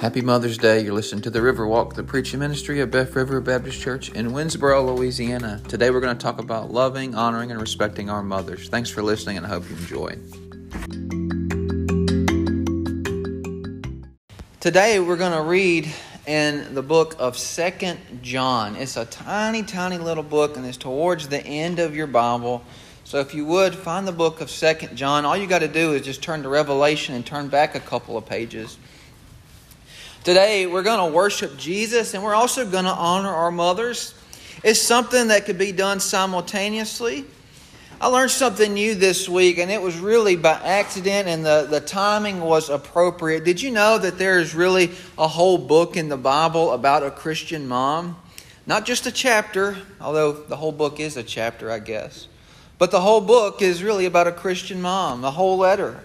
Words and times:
Happy 0.00 0.22
Mother's 0.22 0.56
Day. 0.56 0.80
You're 0.80 0.94
listening 0.94 1.20
to 1.24 1.30
the 1.30 1.40
Riverwalk, 1.40 1.92
the 1.92 2.02
preaching 2.02 2.40
ministry 2.40 2.80
of 2.80 2.90
Beth 2.90 3.14
River 3.14 3.38
Baptist 3.38 3.82
Church 3.82 4.08
in 4.08 4.30
Winnsboro, 4.30 4.96
Louisiana. 4.96 5.60
Today 5.68 5.90
we're 5.90 6.00
going 6.00 6.16
to 6.16 6.22
talk 6.22 6.40
about 6.40 6.72
loving, 6.72 7.14
honoring, 7.14 7.50
and 7.50 7.60
respecting 7.60 8.08
our 8.08 8.22
mothers. 8.22 8.70
Thanks 8.70 8.88
for 8.88 9.02
listening, 9.02 9.36
and 9.36 9.44
I 9.44 9.50
hope 9.50 9.68
you 9.68 9.76
enjoy. 9.76 10.16
Today 14.58 15.00
we're 15.00 15.18
going 15.18 15.32
to 15.32 15.42
read 15.42 15.92
in 16.26 16.74
the 16.74 16.82
book 16.82 17.14
of 17.18 17.36
Second 17.36 17.98
John. 18.22 18.76
It's 18.76 18.96
a 18.96 19.04
tiny, 19.04 19.62
tiny 19.62 19.98
little 19.98 20.22
book, 20.22 20.56
and 20.56 20.64
it's 20.64 20.78
towards 20.78 21.28
the 21.28 21.44
end 21.44 21.78
of 21.78 21.94
your 21.94 22.06
Bible. 22.06 22.64
So 23.04 23.18
if 23.18 23.34
you 23.34 23.44
would 23.44 23.74
find 23.74 24.08
the 24.08 24.12
book 24.12 24.40
of 24.40 24.50
Second 24.50 24.96
John, 24.96 25.26
all 25.26 25.36
you 25.36 25.46
got 25.46 25.58
to 25.58 25.68
do 25.68 25.92
is 25.92 26.00
just 26.00 26.22
turn 26.22 26.42
to 26.44 26.48
Revelation 26.48 27.14
and 27.14 27.26
turn 27.26 27.48
back 27.48 27.74
a 27.74 27.80
couple 27.80 28.16
of 28.16 28.24
pages. 28.24 28.78
Today, 30.22 30.66
we're 30.66 30.82
going 30.82 31.10
to 31.10 31.16
worship 31.16 31.56
Jesus 31.56 32.12
and 32.12 32.22
we're 32.22 32.34
also 32.34 32.70
going 32.70 32.84
to 32.84 32.90
honor 32.90 33.30
our 33.30 33.50
mothers. 33.50 34.12
It's 34.62 34.78
something 34.78 35.28
that 35.28 35.46
could 35.46 35.56
be 35.56 35.72
done 35.72 35.98
simultaneously. 35.98 37.24
I 38.02 38.08
learned 38.08 38.30
something 38.30 38.74
new 38.74 38.94
this 38.94 39.30
week, 39.30 39.58
and 39.58 39.70
it 39.70 39.80
was 39.80 39.98
really 39.98 40.36
by 40.36 40.52
accident, 40.52 41.28
and 41.28 41.44
the, 41.44 41.66
the 41.68 41.80
timing 41.80 42.40
was 42.40 42.68
appropriate. 42.68 43.44
Did 43.44 43.62
you 43.62 43.70
know 43.70 43.98
that 43.98 44.18
there 44.18 44.38
is 44.38 44.54
really 44.54 44.90
a 45.16 45.28
whole 45.28 45.58
book 45.58 45.96
in 45.96 46.08
the 46.08 46.16
Bible 46.16 46.72
about 46.72 47.02
a 47.02 47.10
Christian 47.10 47.66
mom? 47.66 48.16
Not 48.66 48.84
just 48.86 49.06
a 49.06 49.12
chapter, 49.12 49.76
although 50.00 50.32
the 50.32 50.56
whole 50.56 50.72
book 50.72 51.00
is 51.00 51.16
a 51.16 51.22
chapter, 51.22 51.70
I 51.70 51.78
guess. 51.78 52.26
But 52.78 52.90
the 52.90 53.00
whole 53.00 53.20
book 53.22 53.62
is 53.62 53.82
really 53.82 54.04
about 54.04 54.26
a 54.26 54.32
Christian 54.32 54.82
mom, 54.82 55.22
the 55.22 55.30
whole 55.30 55.56
letter. 55.56 56.04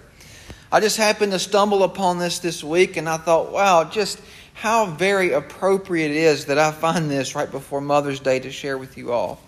I 0.75 0.81
just 0.81 0.97
happened 0.97 1.31
to 1.31 1.39
stumble 1.39 1.83
upon 1.83 2.19
this 2.19 2.39
this 2.39 2.61
week 2.61 2.97
and 2.97 3.07
I 3.07 3.15
thought, 3.15 3.49
wow, 3.49 3.85
just 3.85 4.19
how 4.53 4.87
very 4.87 5.31
appropriate 5.31 6.11
it 6.11 6.17
is 6.17 6.47
that 6.47 6.59
I 6.59 6.73
find 6.73 7.09
this 7.09 7.33
right 7.33 7.49
before 7.49 7.79
Mother's 7.79 8.19
Day 8.19 8.39
to 8.41 8.51
share 8.51 8.77
with 8.77 8.97
you 8.97 9.13
all. 9.13 9.39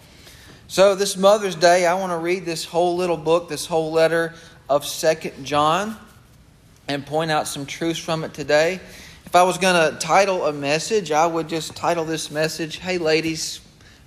So, 0.69 0.95
this 0.95 1.17
Mother's 1.17 1.55
Day, 1.55 1.85
I 1.85 1.95
want 1.95 2.13
to 2.13 2.17
read 2.17 2.45
this 2.45 2.63
whole 2.63 2.95
little 2.95 3.17
book, 3.17 3.49
this 3.49 3.65
whole 3.65 3.91
letter 3.91 4.35
of 4.69 4.85
Second 4.85 5.43
John, 5.43 5.97
and 6.87 7.05
point 7.05 7.29
out 7.29 7.45
some 7.45 7.65
truths 7.65 7.99
from 7.99 8.23
it 8.23 8.33
today. 8.33 8.79
If 9.25 9.35
I 9.35 9.43
was 9.43 9.57
going 9.57 9.91
to 9.91 9.99
title 9.99 10.45
a 10.45 10.53
message, 10.53 11.11
I 11.11 11.27
would 11.27 11.49
just 11.49 11.75
title 11.75 12.05
this 12.05 12.31
message, 12.31 12.77
Hey 12.77 12.99
Ladies, 12.99 13.59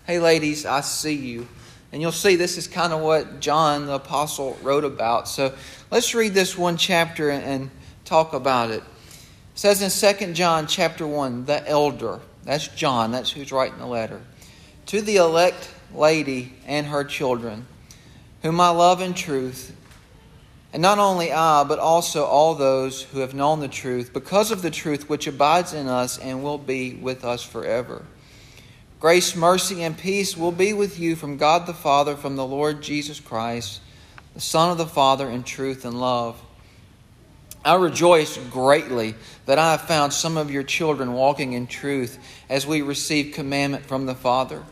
Hey 0.07 0.21
Ladies, 0.21 0.65
I 0.65 0.81
See 0.81 1.17
You. 1.17 1.47
And 1.93 2.01
you'll 2.01 2.13
see 2.13 2.37
this 2.37 2.57
is 2.57 2.69
kind 2.69 2.93
of 2.93 3.01
what 3.01 3.41
John 3.41 3.87
the 3.87 3.95
Apostle 3.95 4.57
wrote 4.63 4.85
about. 4.85 5.27
So 5.29 5.53
let's 5.91 6.15
read 6.15 6.35
this 6.35 6.57
one 6.57 6.77
chapter 6.77 7.31
and 7.31 7.71
talk 8.05 8.33
about 8.33 8.71
it. 8.71 8.83
It 8.83 9.59
says 9.59 9.83
in 9.83 10.17
2 10.17 10.33
John 10.33 10.67
chapter 10.67 11.07
1, 11.07 11.47
the 11.47 11.69
elder, 11.69 12.21
that's 12.45 12.69
John, 12.69 13.11
that's 13.11 13.31
who's 13.31 13.53
writing 13.53 13.79
the 13.79 13.87
letter, 13.87 14.21
to 14.87 15.01
the 15.01 15.17
elect 15.17 15.69
lady 15.95 16.55
and 16.67 16.87
her 16.87 17.05
children, 17.05 17.67
whom 18.43 18.61
I 18.61 18.71
love 18.71 19.01
in 19.01 19.15
truth, 19.15 19.77
and 20.73 20.81
not 20.81 20.99
only 20.99 21.33
I, 21.33 21.65
but 21.65 21.81
also 21.81 22.25
all 22.25 22.55
those 22.55 23.03
who 23.03 23.19
have 23.19 23.35
known 23.35 23.59
the 23.59 23.69
truth, 23.69 24.13
because 24.13 24.53
of 24.53 24.63
the 24.63 24.71
truth 24.71 25.09
which 25.09 25.27
abides 25.27 25.73
in 25.73 25.89
us 25.89 26.19
and 26.19 26.45
will 26.45 26.59
be 26.59 26.95
with 26.95 27.25
us 27.25 27.43
forever. 27.43 28.05
Grace, 29.01 29.35
mercy, 29.35 29.83
and 29.83 29.99
peace 29.99 30.37
will 30.37 30.53
be 30.53 30.73
with 30.73 31.01
you 31.01 31.17
from 31.17 31.39
God 31.39 31.67
the 31.67 31.75
Father, 31.75 32.15
from 32.15 32.37
the 32.37 32.47
Lord 32.47 32.83
Jesus 32.83 33.19
Christ, 33.19 33.81
the 34.35 34.41
Son 34.41 34.71
of 34.71 34.79
the 34.79 34.87
Father, 34.87 35.29
in 35.29 35.43
truth 35.43 35.85
and 35.85 36.01
love. 36.01 36.41
I 37.65 37.75
rejoice 37.75 38.39
greatly 38.51 39.15
that 39.47 39.59
I 39.59 39.73
have 39.73 39.83
found 39.83 40.13
some 40.13 40.37
of 40.37 40.51
your 40.51 40.63
children 40.63 41.13
walking 41.13 41.53
in 41.53 41.67
truth 41.67 42.19
as 42.49 42.67
we 42.67 42.81
receive 42.81 43.35
commandment 43.35 43.85
from 43.85 44.07
the 44.07 44.15
Father. 44.15 44.63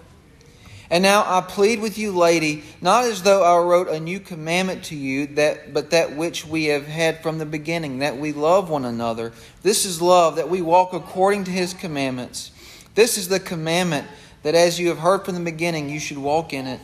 And 0.90 1.02
now 1.02 1.22
I 1.26 1.42
plead 1.42 1.80
with 1.80 1.98
you, 1.98 2.12
lady, 2.12 2.64
not 2.80 3.04
as 3.04 3.22
though 3.22 3.42
I 3.42 3.62
wrote 3.62 3.88
a 3.88 4.00
new 4.00 4.18
commandment 4.18 4.84
to 4.84 4.96
you, 4.96 5.26
that, 5.34 5.74
but 5.74 5.90
that 5.90 6.16
which 6.16 6.46
we 6.46 6.66
have 6.66 6.86
had 6.86 7.22
from 7.22 7.36
the 7.36 7.44
beginning, 7.44 7.98
that 7.98 8.16
we 8.16 8.32
love 8.32 8.70
one 8.70 8.86
another. 8.86 9.32
This 9.62 9.84
is 9.84 10.00
love, 10.00 10.36
that 10.36 10.48
we 10.48 10.62
walk 10.62 10.94
according 10.94 11.44
to 11.44 11.50
his 11.50 11.74
commandments. 11.74 12.52
This 12.94 13.18
is 13.18 13.28
the 13.28 13.38
commandment 13.38 14.06
that 14.42 14.54
as 14.54 14.80
you 14.80 14.88
have 14.88 14.98
heard 14.98 15.26
from 15.26 15.34
the 15.34 15.42
beginning, 15.42 15.90
you 15.90 16.00
should 16.00 16.16
walk 16.16 16.54
in 16.54 16.66
it. 16.66 16.80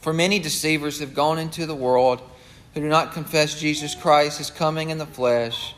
For 0.00 0.12
many 0.12 0.38
deceivers 0.38 1.00
have 1.00 1.14
gone 1.14 1.38
into 1.38 1.66
the 1.66 1.74
world 1.74 2.22
who 2.74 2.80
do 2.80 2.88
not 2.88 3.12
confess 3.12 3.58
Jesus 3.58 3.94
Christ 3.94 4.40
as 4.40 4.50
coming 4.50 4.90
in 4.90 4.98
the 4.98 5.06
flesh. 5.06 5.74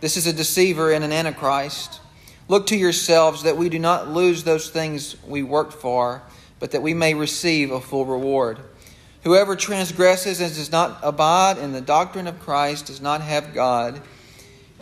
This 0.00 0.16
is 0.16 0.26
a 0.26 0.32
deceiver 0.32 0.92
and 0.92 1.04
an 1.04 1.12
antichrist. 1.12 2.00
Look 2.48 2.66
to 2.68 2.76
yourselves 2.76 3.42
that 3.42 3.56
we 3.56 3.68
do 3.68 3.78
not 3.78 4.08
lose 4.08 4.44
those 4.44 4.70
things 4.70 5.16
we 5.24 5.42
worked 5.42 5.74
for, 5.74 6.22
but 6.58 6.70
that 6.70 6.82
we 6.82 6.94
may 6.94 7.14
receive 7.14 7.70
a 7.70 7.80
full 7.80 8.06
reward. 8.06 8.58
Whoever 9.22 9.54
transgresses 9.54 10.40
and 10.40 10.54
does 10.54 10.72
not 10.72 10.98
abide 11.02 11.58
in 11.58 11.72
the 11.72 11.82
doctrine 11.82 12.26
of 12.26 12.40
Christ 12.40 12.86
does 12.86 13.02
not 13.02 13.20
have 13.20 13.52
God. 13.52 14.00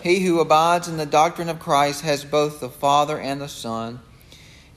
He 0.02 0.20
who 0.20 0.38
abides 0.38 0.86
in 0.86 0.96
the 0.96 1.06
doctrine 1.06 1.48
of 1.48 1.58
Christ 1.58 2.02
has 2.02 2.24
both 2.24 2.60
the 2.60 2.68
Father 2.68 3.18
and 3.18 3.40
the 3.40 3.48
Son. 3.48 3.98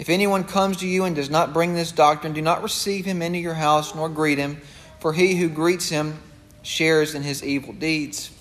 If 0.01 0.09
anyone 0.09 0.45
comes 0.45 0.77
to 0.77 0.87
you 0.87 1.03
and 1.03 1.15
does 1.15 1.29
not 1.29 1.53
bring 1.53 1.75
this 1.75 1.91
doctrine, 1.91 2.33
do 2.33 2.41
not 2.41 2.63
receive 2.63 3.05
him 3.05 3.21
into 3.21 3.37
your 3.37 3.53
house 3.53 3.93
nor 3.93 4.09
greet 4.09 4.39
him, 4.39 4.59
for 4.99 5.13
he 5.13 5.35
who 5.35 5.47
greets 5.47 5.89
him 5.89 6.17
shares 6.63 7.13
in 7.13 7.21
his 7.21 7.43
evil 7.43 7.71
deeds. 7.71 8.31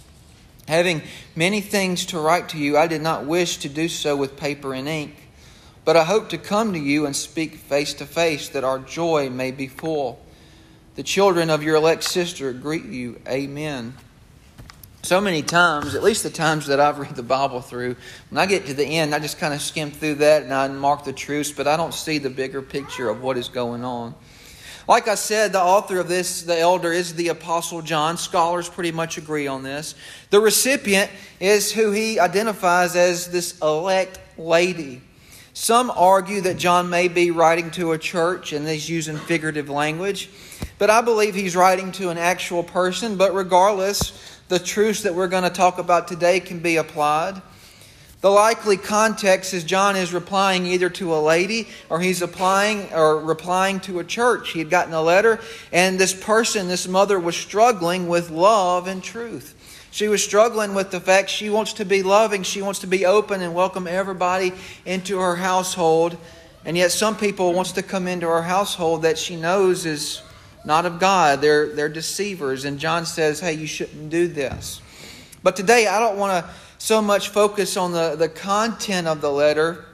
Having 0.67 1.03
many 1.37 1.61
things 1.61 2.07
to 2.07 2.19
write 2.19 2.49
to 2.49 2.59
you, 2.59 2.79
I 2.79 2.87
did 2.87 3.03
not 3.03 3.27
wish 3.27 3.59
to 3.59 3.69
do 3.69 3.89
so 3.89 4.17
with 4.17 4.39
paper 4.39 4.73
and 4.73 4.89
ink, 4.89 5.15
but 5.85 5.99
I 5.99 6.05
hope 6.05 6.31
to 6.31 6.39
come 6.39 6.73
to 6.73 6.79
you 6.79 7.05
and 7.05 7.15
speak 7.15 7.57
face 7.57 7.93
to 7.93 8.07
face, 8.07 8.49
that 8.49 8.65
our 8.65 8.79
joy 8.79 9.29
may 9.29 9.51
be 9.51 9.67
full. 9.67 10.19
The 10.95 11.03
children 11.03 11.51
of 11.51 11.63
your 11.63 11.77
elect 11.77 12.05
sister 12.05 12.55
greet 12.55 12.87
you. 12.87 13.21
Amen 13.29 13.93
so 15.03 15.21
many 15.21 15.43
times, 15.43 15.95
at 15.95 16.03
least 16.03 16.23
the 16.23 16.31
times 16.31 16.67
that 16.67 16.79
I've 16.79 16.99
read 16.99 17.17
the 17.17 17.23
Bible 17.23 17.61
through, 17.61 17.97
when 18.29 18.39
I 18.39 18.47
get 18.47 18.67
to 18.67 18.75
the 18.75 18.85
end, 18.85 19.15
I 19.15 19.19
just 19.19 19.39
kind 19.39 19.55
of 19.55 19.63
skim 19.63 19.91
through 19.91 20.17
that 20.17 20.43
and 20.43 20.53
I 20.53 20.69
mark 20.69 21.05
the 21.05 21.13
truths, 21.13 21.53
but 21.53 21.67
I 21.67 21.77
don't 21.77 21.95
see 21.95 22.19
the 22.19 22.31
bigger 22.31 22.61
picture 22.61 23.09
of 23.09 23.23
what 23.23 23.39
is 23.39 23.49
going 23.49 23.83
on. 23.83 24.15
Like 24.87 25.09
I 25.09 25.15
said, 25.15 25.53
the 25.53 25.63
author 25.63 26.01
of 26.01 26.09
this, 26.09 26.43
the 26.43 26.59
elder, 26.59 26.93
is 26.93 27.15
the 27.15 27.29
Apostle 27.29 27.81
John. 27.81 28.19
Scholars 28.19 28.69
pretty 28.69 28.93
much 28.93 29.19
agree 29.19 29.47
on 29.47 29.63
this. 29.63 29.95
The 30.31 30.41
recipient 30.41 31.11
is 31.39 31.73
who 31.73 31.93
he 31.93 32.19
identifies 32.19 32.97
as 32.97 33.31
this 33.31 33.59
elect 33.61 34.19
lady. 34.37 35.01
Some 35.61 35.93
argue 35.95 36.41
that 36.41 36.57
John 36.57 36.89
may 36.89 37.09
be 37.09 37.31
writing 37.31 37.71
to 37.73 37.93
a 37.93 37.99
church 37.99 38.55
and 38.55 38.67
he's 38.67 38.89
using 38.89 39.19
figurative 39.19 39.69
language, 39.69 40.31
but 40.79 40.89
I 40.89 41.03
believe 41.03 41.35
he's 41.35 41.55
writing 41.55 41.93
to 41.93 42.09
an 42.09 42.17
actual 42.17 42.63
person. 42.63 43.19
But 43.19 43.35
regardless, 43.35 44.41
the 44.49 44.59
truths 44.59 45.03
that 45.03 45.15
we're 45.15 45.29
going 45.29 45.43
to 45.43 45.51
talk 45.51 45.77
about 45.77 46.09
today 46.09 46.41
can 46.41 46.61
be 46.61 46.77
applied. 46.77 47.43
The 48.23 48.31
likely 48.31 48.79
context 48.79 49.53
is 49.53 49.63
John 49.63 49.97
is 49.97 50.15
replying 50.15 50.65
either 50.65 50.89
to 50.89 51.15
a 51.15 51.21
lady 51.21 51.69
or 51.91 52.01
he's 52.01 52.23
applying 52.23 52.91
or 52.95 53.19
replying 53.19 53.81
to 53.81 53.99
a 53.99 54.05
church. 54.05 54.53
He 54.53 54.61
had 54.61 54.71
gotten 54.71 54.95
a 54.95 55.03
letter, 55.03 55.41
and 55.75 55.99
this 55.99 56.15
person, 56.15 56.69
this 56.69 56.89
mother, 56.89 57.21
was 57.21 57.37
struggling 57.37 58.09
with 58.09 58.31
love 58.31 58.87
and 58.87 59.05
truth. 59.05 59.60
She 59.91 60.09
was 60.09 60.23
struggling 60.23 60.75
with 60.75 60.91
the 60.91 61.01
fact 61.01 61.31
she 61.31 61.51
wants 61.51 61.75
to 61.75 61.85
be 61.85 62.03
loving, 62.03 62.43
she 62.43 62.63
wants 62.63 62.81
to 62.81 62.87
be 62.87 63.05
open 63.07 63.43
and 63.43 63.55
welcome 63.55 63.87
everybody 63.87 64.53
into 64.87 65.19
her 65.19 65.37
household, 65.37 66.17
and 66.65 66.77
yet 66.77 66.93
some 66.93 67.17
people 67.17 67.53
wants 67.53 67.73
to 67.73 67.83
come 67.83 68.07
into 68.07 68.27
her 68.27 68.43
household 68.43 69.03
that 69.03 69.19
she 69.19 69.37
knows 69.37 69.87
is 69.87 70.23
not 70.65 70.87
of 70.87 70.99
God. 70.99 71.41
They're, 71.41 71.69
they're 71.69 71.89
deceivers. 71.89 72.65
And 72.65 72.79
John 72.79 73.07
says, 73.07 73.41
hey, 73.41 73.55
you 73.55 73.67
shouldn't 73.67 74.11
do 74.11 74.29
this. 74.29 74.81
But 75.43 75.57
today, 75.57 75.87
I 75.87 75.99
don't 75.99 76.19
want 76.19 76.45
to 76.45 76.51
so 76.79 77.03
much 77.03 77.29
focus 77.29 77.77
on 77.77 77.93
the, 77.93 78.17
the 78.17 78.29
content 78.29 79.07
of 79.07 79.21
the 79.21 79.31
letter 79.31 79.85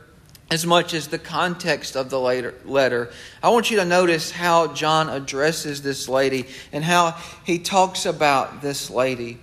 as 0.50 0.64
much 0.64 0.94
as 0.94 1.08
the 1.08 1.18
context 1.18 1.96
of 1.96 2.10
the 2.10 2.20
letter. 2.20 3.10
I 3.42 3.48
want 3.50 3.70
you 3.70 3.78
to 3.78 3.84
notice 3.84 4.30
how 4.30 4.72
John 4.72 5.08
addresses 5.08 5.82
this 5.82 6.08
lady 6.08 6.46
and 6.72 6.84
how 6.84 7.16
he 7.44 7.58
talks 7.58 8.06
about 8.06 8.62
this 8.62 8.88
lady. 8.88 9.38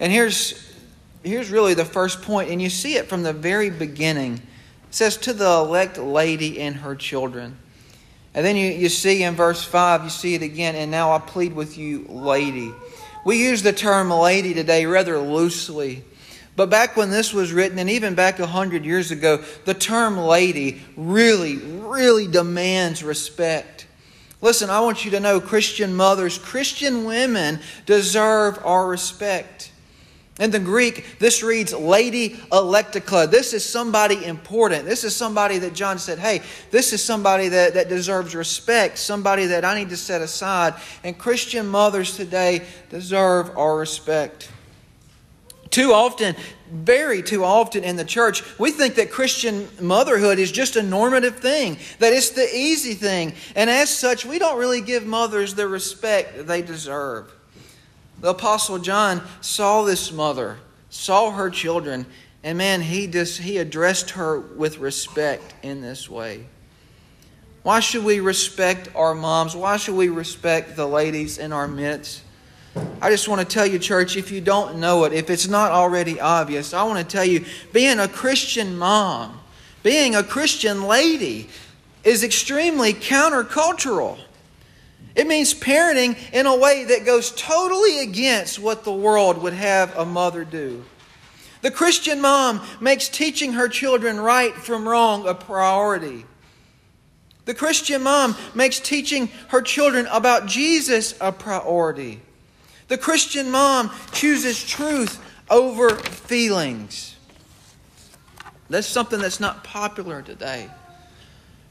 And 0.00 0.10
here's, 0.10 0.74
here's 1.22 1.50
really 1.50 1.74
the 1.74 1.84
first 1.84 2.22
point, 2.22 2.50
and 2.50 2.60
you 2.60 2.70
see 2.70 2.96
it 2.96 3.08
from 3.08 3.22
the 3.22 3.34
very 3.34 3.70
beginning. 3.70 4.34
It 4.34 4.94
says, 4.94 5.16
To 5.18 5.32
the 5.32 5.48
elect 5.48 5.98
lady 5.98 6.60
and 6.60 6.76
her 6.76 6.96
children. 6.96 7.58
And 8.34 8.44
then 8.44 8.56
you, 8.56 8.70
you 8.70 8.88
see 8.88 9.22
in 9.22 9.34
verse 9.34 9.62
5, 9.62 10.04
you 10.04 10.10
see 10.10 10.34
it 10.34 10.42
again, 10.42 10.74
and 10.74 10.90
now 10.90 11.12
I 11.12 11.18
plead 11.18 11.52
with 11.52 11.76
you, 11.76 12.06
lady. 12.08 12.72
We 13.24 13.38
use 13.38 13.62
the 13.62 13.72
term 13.72 14.10
lady 14.10 14.54
today 14.54 14.86
rather 14.86 15.18
loosely. 15.18 16.04
But 16.56 16.70
back 16.70 16.96
when 16.96 17.10
this 17.10 17.32
was 17.32 17.52
written, 17.52 17.78
and 17.78 17.90
even 17.90 18.14
back 18.14 18.38
a 18.38 18.46
hundred 18.46 18.84
years 18.84 19.10
ago, 19.10 19.42
the 19.64 19.74
term 19.74 20.16
lady 20.16 20.80
really, 20.96 21.56
really 21.56 22.26
demands 22.26 23.02
respect. 23.02 23.86
Listen, 24.40 24.70
I 24.70 24.80
want 24.80 25.04
you 25.04 25.10
to 25.12 25.20
know 25.20 25.40
Christian 25.40 25.94
mothers, 25.94 26.38
Christian 26.38 27.04
women 27.04 27.60
deserve 27.84 28.58
our 28.64 28.86
respect. 28.86 29.70
In 30.40 30.50
the 30.50 30.58
Greek, 30.58 31.18
this 31.18 31.42
reads 31.42 31.74
Lady 31.74 32.30
Electica. 32.50 33.30
This 33.30 33.52
is 33.52 33.62
somebody 33.62 34.24
important. 34.24 34.86
This 34.86 35.04
is 35.04 35.14
somebody 35.14 35.58
that 35.58 35.74
John 35.74 35.98
said, 35.98 36.18
hey, 36.18 36.40
this 36.70 36.94
is 36.94 37.04
somebody 37.04 37.48
that, 37.48 37.74
that 37.74 37.90
deserves 37.90 38.34
respect, 38.34 38.96
somebody 38.96 39.44
that 39.46 39.66
I 39.66 39.78
need 39.78 39.90
to 39.90 39.98
set 39.98 40.22
aside. 40.22 40.74
And 41.04 41.18
Christian 41.18 41.66
mothers 41.66 42.16
today 42.16 42.62
deserve 42.88 43.56
our 43.58 43.76
respect. 43.76 44.50
Too 45.68 45.92
often, 45.92 46.34
very 46.72 47.22
too 47.22 47.44
often 47.44 47.84
in 47.84 47.96
the 47.96 48.04
church, 48.04 48.42
we 48.58 48.70
think 48.70 48.94
that 48.94 49.10
Christian 49.10 49.68
motherhood 49.78 50.38
is 50.38 50.50
just 50.50 50.74
a 50.76 50.82
normative 50.82 51.38
thing, 51.38 51.76
that 51.98 52.14
it's 52.14 52.30
the 52.30 52.48
easy 52.56 52.94
thing. 52.94 53.34
And 53.54 53.68
as 53.68 53.90
such, 53.90 54.24
we 54.24 54.38
don't 54.38 54.58
really 54.58 54.80
give 54.80 55.04
mothers 55.04 55.54
the 55.54 55.68
respect 55.68 56.38
that 56.38 56.46
they 56.46 56.62
deserve. 56.62 57.30
The 58.20 58.30
Apostle 58.30 58.78
John 58.78 59.22
saw 59.40 59.82
this 59.82 60.12
mother, 60.12 60.58
saw 60.90 61.30
her 61.30 61.50
children, 61.50 62.06
and 62.42 62.56
man, 62.58 62.80
he, 62.80 63.06
just, 63.06 63.40
he 63.40 63.58
addressed 63.58 64.10
her 64.10 64.40
with 64.40 64.78
respect 64.78 65.54
in 65.62 65.80
this 65.80 66.08
way. 66.08 66.46
Why 67.62 67.80
should 67.80 68.04
we 68.04 68.20
respect 68.20 68.88
our 68.94 69.14
moms? 69.14 69.54
Why 69.54 69.76
should 69.76 69.94
we 69.94 70.08
respect 70.08 70.76
the 70.76 70.86
ladies 70.86 71.38
in 71.38 71.52
our 71.52 71.68
midst? 71.68 72.22
I 73.02 73.10
just 73.10 73.28
want 73.28 73.40
to 73.40 73.46
tell 73.46 73.66
you, 73.66 73.78
church, 73.78 74.16
if 74.16 74.30
you 74.30 74.40
don't 74.40 74.78
know 74.78 75.04
it, 75.04 75.12
if 75.12 75.28
it's 75.28 75.48
not 75.48 75.72
already 75.72 76.20
obvious, 76.20 76.72
I 76.72 76.82
want 76.84 76.98
to 76.98 77.04
tell 77.04 77.24
you 77.24 77.44
being 77.72 77.98
a 77.98 78.08
Christian 78.08 78.78
mom, 78.78 79.40
being 79.82 80.14
a 80.14 80.22
Christian 80.22 80.84
lady, 80.84 81.48
is 82.04 82.22
extremely 82.24 82.94
countercultural. 82.94 84.18
It 85.14 85.26
means 85.26 85.52
parenting 85.54 86.16
in 86.32 86.46
a 86.46 86.56
way 86.56 86.84
that 86.84 87.04
goes 87.04 87.32
totally 87.32 88.00
against 88.00 88.58
what 88.58 88.84
the 88.84 88.92
world 88.92 89.38
would 89.42 89.52
have 89.52 89.96
a 89.96 90.04
mother 90.04 90.44
do. 90.44 90.84
The 91.62 91.70
Christian 91.70 92.20
mom 92.20 92.60
makes 92.80 93.08
teaching 93.08 93.52
her 93.54 93.68
children 93.68 94.18
right 94.18 94.54
from 94.54 94.88
wrong 94.88 95.26
a 95.28 95.34
priority. 95.34 96.24
The 97.44 97.54
Christian 97.54 98.02
mom 98.02 98.36
makes 98.54 98.78
teaching 98.78 99.28
her 99.48 99.60
children 99.60 100.06
about 100.10 100.46
Jesus 100.46 101.14
a 101.20 101.32
priority. 101.32 102.20
The 102.88 102.98
Christian 102.98 103.50
mom 103.50 103.90
chooses 104.12 104.64
truth 104.64 105.20
over 105.50 105.90
feelings. 105.90 107.16
That's 108.68 108.86
something 108.86 109.20
that's 109.20 109.40
not 109.40 109.64
popular 109.64 110.22
today. 110.22 110.70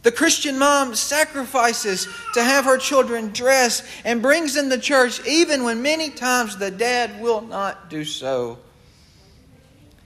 The 0.02 0.12
Christian 0.12 0.58
mom 0.58 0.96
sacrifices 0.96 2.08
to 2.34 2.44
have 2.44 2.66
her 2.66 2.78
children 2.78 3.30
dressed 3.30 3.84
and 4.06 4.22
brings 4.22 4.54
them 4.54 4.70
to 4.70 4.78
church 4.78 5.26
even 5.28 5.64
when 5.64 5.82
many 5.82 6.10
times 6.10 6.58
the 6.58 6.72
dad 6.72 7.20
will 7.22 7.42
not 7.42 7.90
do 7.90 8.06
so. 8.06 8.60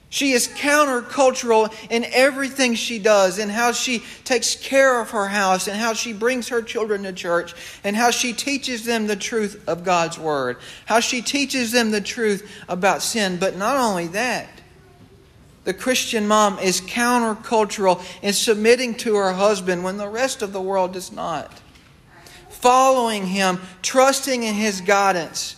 She 0.09 0.33
is 0.33 0.47
countercultural 0.47 1.73
in 1.89 2.05
everything 2.11 2.75
she 2.75 2.99
does, 2.99 3.39
in 3.39 3.49
how 3.49 3.71
she 3.71 4.03
takes 4.23 4.55
care 4.55 5.01
of 5.01 5.09
her 5.09 5.27
house, 5.27 5.67
and 5.67 5.75
how 5.75 5.93
she 5.93 6.13
brings 6.13 6.49
her 6.49 6.61
children 6.61 7.01
to 7.01 7.13
church, 7.13 7.55
and 7.83 7.95
how 7.95 8.11
she 8.11 8.31
teaches 8.31 8.85
them 8.85 9.07
the 9.07 9.15
truth 9.15 9.63
of 9.67 9.83
God's 9.83 10.19
Word, 10.19 10.57
how 10.85 10.99
she 10.99 11.23
teaches 11.23 11.71
them 11.71 11.89
the 11.89 11.99
truth 11.99 12.47
about 12.69 13.01
sin. 13.01 13.37
But 13.37 13.57
not 13.57 13.75
only 13.75 14.05
that, 14.09 14.47
the 15.63 15.73
Christian 15.73 16.27
mom 16.27 16.59
is 16.59 16.81
countercultural 16.81 18.03
in 18.21 18.33
submitting 18.33 18.95
to 18.95 19.15
her 19.15 19.33
husband 19.33 19.83
when 19.83 19.97
the 19.97 20.09
rest 20.09 20.41
of 20.41 20.51
the 20.51 20.61
world 20.61 20.93
does 20.93 21.11
not. 21.11 21.61
Following 22.49 23.27
him, 23.27 23.59
trusting 23.81 24.43
in 24.43 24.53
his 24.53 24.81
guidance, 24.81 25.55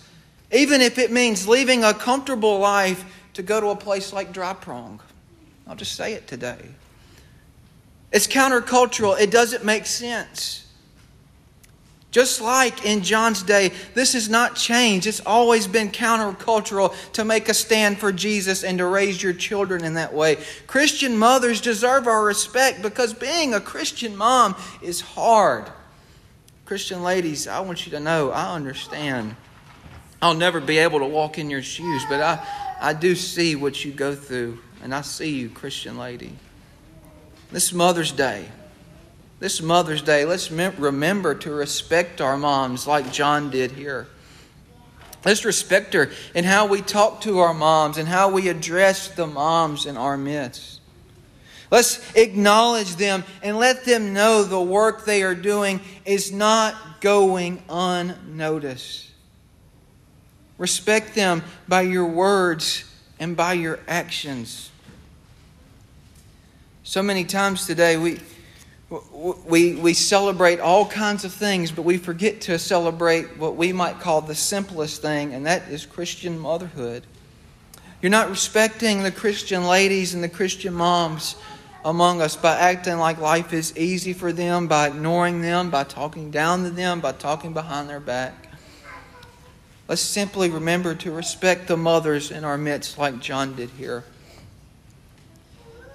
even 0.52 0.82
if 0.82 0.98
it 0.98 1.12
means 1.12 1.48
leaving 1.48 1.84
a 1.84 1.94
comfortable 1.94 2.60
life 2.60 3.04
to 3.34 3.44
go 3.44 3.60
to 3.60 3.68
a 3.68 3.76
place 3.76 4.14
like 4.14 4.32
Dry 4.32 4.54
Prong. 4.54 5.00
I'll 5.68 5.76
just 5.76 5.96
say 5.96 6.14
it 6.14 6.28
today. 6.28 6.70
It's 8.12 8.28
countercultural, 8.28 9.20
it 9.20 9.32
doesn't 9.32 9.66
make 9.66 9.86
sense. 9.86 10.65
Just 12.16 12.40
like 12.40 12.86
in 12.86 13.04
John's 13.04 13.44
day, 13.44 13.74
this 13.94 14.14
has 14.14 14.30
not 14.30 14.56
changed. 14.56 15.06
It's 15.06 15.20
always 15.26 15.68
been 15.68 15.92
countercultural 15.92 16.96
to 17.12 17.26
make 17.26 17.50
a 17.50 17.54
stand 17.54 17.98
for 17.98 18.14
Jesus 18.14 18.64
and 18.64 18.78
to 18.78 18.86
raise 18.86 19.22
your 19.22 19.34
children 19.34 19.84
in 19.84 19.96
that 19.96 20.14
way. 20.14 20.38
Christian 20.66 21.18
mothers 21.18 21.60
deserve 21.60 22.08
our 22.08 22.24
respect 22.24 22.82
because 22.82 23.14
being 23.14 23.54
a 23.54 23.60
Christian 23.60 24.16
mom 24.16 24.56
is 24.82 25.02
hard. 25.02 25.70
Christian 26.64 27.04
ladies, 27.04 27.50
I 27.50 27.60
want 27.60 27.86
you 27.86 27.92
to 27.92 28.00
know 28.00 28.32
I 28.32 28.56
understand. 28.56 29.36
I'll 30.22 30.36
never 30.36 30.62
be 30.62 30.78
able 30.78 31.00
to 31.00 31.08
walk 31.08 31.38
in 31.38 31.50
your 31.50 31.64
shoes, 31.64 32.04
but 32.08 32.22
I, 32.22 32.48
I 32.80 32.94
do 32.94 33.14
see 33.14 33.58
what 33.58 33.84
you 33.84 33.92
go 33.92 34.16
through, 34.16 34.60
and 34.82 34.96
I 34.96 35.02
see 35.02 35.32
you, 35.32 35.50
Christian 35.50 35.98
lady. 35.98 36.32
This 37.52 37.66
is 37.66 37.74
Mother's 37.74 38.14
Day, 38.14 38.46
this 39.40 39.62
Mother's 39.62 40.02
Day, 40.02 40.26
let's 40.26 40.50
remember 40.50 41.36
to 41.36 41.52
respect 41.52 42.22
our 42.22 42.38
moms 42.38 42.88
like 42.88 43.12
John 43.12 43.50
did 43.50 43.72
here. 43.72 44.08
Let's 45.26 45.44
respect 45.44 45.94
her 45.94 46.12
in 46.34 46.46
how 46.46 46.68
we 46.68 46.82
talk 46.82 47.22
to 47.22 47.40
our 47.40 47.54
moms 47.54 47.98
and 47.98 48.08
how 48.08 48.30
we 48.30 48.48
address 48.48 49.10
the 49.10 49.26
moms 49.26 49.86
in 49.88 49.98
our 49.98 50.18
midst. 50.18 50.82
Let's 51.72 52.16
acknowledge 52.16 52.96
them 52.96 53.24
and 53.42 53.58
let 53.58 53.86
them 53.86 54.14
know 54.14 54.44
the 54.44 54.62
work 54.62 55.04
they 55.04 55.24
are 55.24 55.36
doing 55.36 55.82
is 56.06 56.32
not 56.32 57.02
going 57.02 57.62
unnoticed. 57.68 59.10
Respect 60.58 61.16
them 61.16 61.44
by 61.68 61.82
your 61.82 62.06
words 62.06 62.86
and 63.20 63.36
by 63.36 63.54
your 63.54 63.80
actions. 63.88 64.70
So 66.84 67.02
many 67.02 67.26
times 67.26 67.66
today 67.66 67.98
we, 67.98 68.20
we, 68.90 69.76
we 69.76 69.94
celebrate 69.94 70.60
all 70.60 70.86
kinds 70.86 71.26
of 71.26 71.34
things, 71.34 71.72
but 71.72 71.82
we 71.82 71.98
forget 71.98 72.42
to 72.42 72.60
celebrate 72.60 73.38
what 73.38 73.56
we 73.56 73.74
might 73.74 74.00
call 74.00 74.22
the 74.22 74.36
simplest 74.36 75.02
thing, 75.02 75.34
and 75.34 75.46
that 75.46 75.68
is 75.70 75.86
Christian 75.86 76.38
motherhood. 76.38 77.04
You're 78.02 78.12
not 78.12 78.30
respecting 78.30 79.02
the 79.02 79.12
Christian 79.12 79.66
ladies 79.66 80.14
and 80.14 80.24
the 80.24 80.30
Christian 80.30 80.74
moms 80.74 81.36
among 81.84 82.22
us 82.22 82.36
by 82.36 82.56
acting 82.58 82.98
like 82.98 83.20
life 83.20 83.54
is 83.54 83.76
easy 83.76 84.14
for 84.14 84.32
them, 84.32 84.68
by 84.68 84.88
ignoring 84.88 85.42
them, 85.42 85.72
by 85.72 85.84
talking 85.84 86.30
down 86.30 86.64
to 86.64 86.70
them, 86.70 87.00
by 87.00 87.12
talking 87.12 87.54
behind 87.54 87.90
their 87.90 88.00
back. 88.00 88.50
Let's 89.88 90.02
simply 90.02 90.50
remember 90.50 90.94
to 90.96 91.12
respect 91.12 91.68
the 91.68 91.78
mothers 91.78 92.30
in 92.30 92.44
our 92.44 92.58
midst, 92.58 92.98
like 92.98 93.20
John 93.20 93.56
did 93.56 93.70
here. 93.72 94.04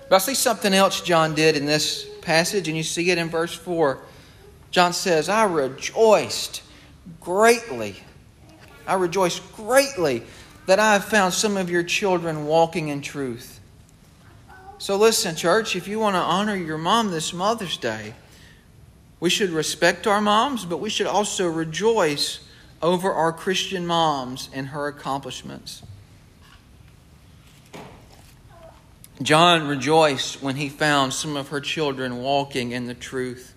But 0.08 0.16
I 0.16 0.18
see 0.18 0.34
something 0.34 0.72
else 0.72 1.00
John 1.00 1.36
did 1.36 1.56
in 1.56 1.66
this 1.66 2.09
passage, 2.22 2.68
and 2.68 2.76
you 2.76 2.82
see 2.82 3.10
it 3.10 3.18
in 3.18 3.28
verse 3.28 3.54
4. 3.54 3.98
John 4.70 4.92
says, 4.92 5.28
I 5.28 5.44
rejoiced 5.44 6.62
greatly. 7.20 7.96
I 8.86 8.94
rejoiced 8.94 9.42
greatly 9.54 10.22
that 10.66 10.78
I 10.78 10.92
have 10.92 11.04
found 11.04 11.34
some 11.34 11.56
of 11.56 11.70
your 11.70 11.82
children 11.82 12.46
walking 12.46 12.88
in 12.88 13.02
truth. 13.02 13.60
So, 14.78 14.96
listen, 14.96 15.36
church, 15.36 15.76
if 15.76 15.88
you 15.88 15.98
want 15.98 16.14
to 16.14 16.20
honor 16.20 16.56
your 16.56 16.78
mom 16.78 17.10
this 17.10 17.32
Mother's 17.32 17.76
Day, 17.76 18.14
we 19.18 19.28
should 19.28 19.50
respect 19.50 20.06
our 20.06 20.20
moms, 20.20 20.64
but 20.64 20.78
we 20.78 20.88
should 20.88 21.06
also 21.06 21.48
rejoice 21.48 22.40
over 22.80 23.12
our 23.12 23.32
Christian 23.32 23.86
moms 23.86 24.48
and 24.54 24.68
her 24.68 24.86
accomplishments. 24.86 25.82
John 29.22 29.68
rejoiced 29.68 30.42
when 30.42 30.56
he 30.56 30.68
found 30.68 31.12
some 31.12 31.36
of 31.36 31.48
her 31.48 31.60
children 31.60 32.22
walking 32.22 32.72
in 32.72 32.86
the 32.86 32.94
truth. 32.94 33.54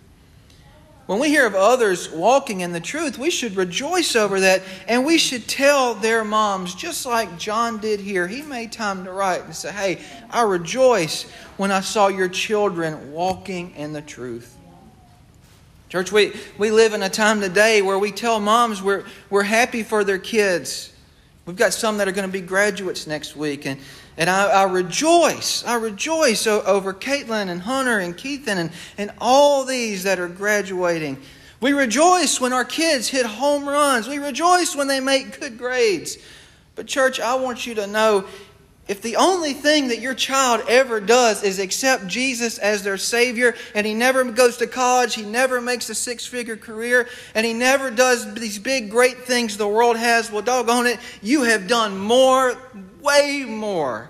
When 1.06 1.20
we 1.20 1.30
hear 1.30 1.46
of 1.46 1.56
others 1.56 2.10
walking 2.10 2.62
in 2.62 2.72
the 2.72 2.80
truth, 2.80 3.18
we 3.18 3.30
should 3.30 3.58
rejoice 3.58 4.16
over 4.16 4.40
that 4.40 4.62
and 4.88 5.06
we 5.06 5.18
should 5.18 5.48
tell 5.48 5.96
their 5.96 6.24
moms, 6.24 6.76
just 6.76 7.06
like 7.06 7.38
John 7.38 7.80
did 7.80 8.00
here. 8.00 8.26
He 8.26 8.42
made 8.42 8.72
time 8.72 9.04
to 9.04 9.12
write 9.12 9.44
and 9.44 9.56
say, 9.56 9.72
Hey, 9.72 10.02
I 10.30 10.44
rejoice 10.44 11.24
when 11.58 11.72
I 11.72 11.82
saw 11.82 12.08
your 12.08 12.30
children 12.30 13.12
walking 13.12 13.76
in 13.76 13.92
the 13.92 14.02
truth. 14.02 14.58
Church, 15.90 16.12
we, 16.12 16.34
we 16.58 16.72
live 16.72 16.94
in 16.94 17.04
a 17.04 17.10
time 17.10 17.42
today 17.42 17.82
where 17.82 18.00
we 18.00 18.12
tell 18.12 18.40
moms 18.40 18.82
we're, 18.82 19.04
we're 19.30 19.44
happy 19.44 19.84
for 19.84 20.04
their 20.04 20.18
kids. 20.18 20.93
We've 21.46 21.58
got 21.58 21.74
some 21.74 21.98
that 21.98 22.08
are 22.08 22.14
going 22.14 22.28
to 22.28 22.32
be 22.32 22.40
graduates 22.40 23.06
next 23.06 23.36
week, 23.36 23.66
and, 23.66 23.78
and 24.18 24.30
I, 24.30 24.48
I 24.48 24.64
rejoice. 24.64 25.66
I 25.66 25.76
rejoice 25.76 26.48
over 26.48 26.94
Caitlin 26.94 27.50
and 27.50 27.62
Hunter 27.62 28.00
and 28.00 28.16
Keithan 28.16 28.56
and, 28.56 28.72
and 28.98 29.12
all 29.20 29.66
these 29.66 30.04
that 30.04 30.20
are 30.20 30.30
graduating. 30.30 31.18
We 31.60 31.74
rejoice 31.74 32.40
when 32.40 32.54
our 32.54 32.64
kids 32.64 33.10
hit 33.10 33.26
home 33.26 33.68
runs. 33.68 34.08
We 34.08 34.20
rejoice 34.20 34.74
when 34.74 34.88
they 34.88 35.02
make 35.02 35.40
good 35.40 35.58
grades. 35.58 36.18
But, 36.76 36.88
church, 36.88 37.20
I 37.20 37.36
want 37.36 37.68
you 37.68 37.76
to 37.76 37.88
know 37.88 38.26
if 38.86 39.02
the 39.02 39.16
only 39.16 39.54
thing 39.54 39.88
that 39.88 40.00
your 40.00 40.14
child 40.14 40.62
ever 40.68 41.00
does 41.00 41.42
is 41.42 41.58
accept 41.58 42.06
Jesus 42.06 42.58
as 42.58 42.84
their 42.84 42.98
Savior, 42.98 43.56
and 43.74 43.88
he 43.88 43.94
never 43.94 44.26
goes 44.26 44.58
to 44.58 44.68
college, 44.68 45.16
he 45.16 45.24
never 45.24 45.62
makes 45.62 45.90
a 45.90 45.96
six 45.96 46.26
figure 46.26 46.58
career, 46.58 47.08
and 47.34 47.46
he 47.46 47.54
never 47.54 47.90
does 47.90 48.34
these 48.34 48.60
big, 48.60 48.92
great 48.92 49.20
things 49.20 49.56
the 49.56 49.68
world 49.68 49.96
has, 49.96 50.30
well, 50.30 50.42
doggone 50.42 50.88
it, 50.88 51.00
you 51.22 51.44
have 51.44 51.68
done 51.68 51.98
more 51.98 52.58
way 53.02 53.46
more 53.48 54.10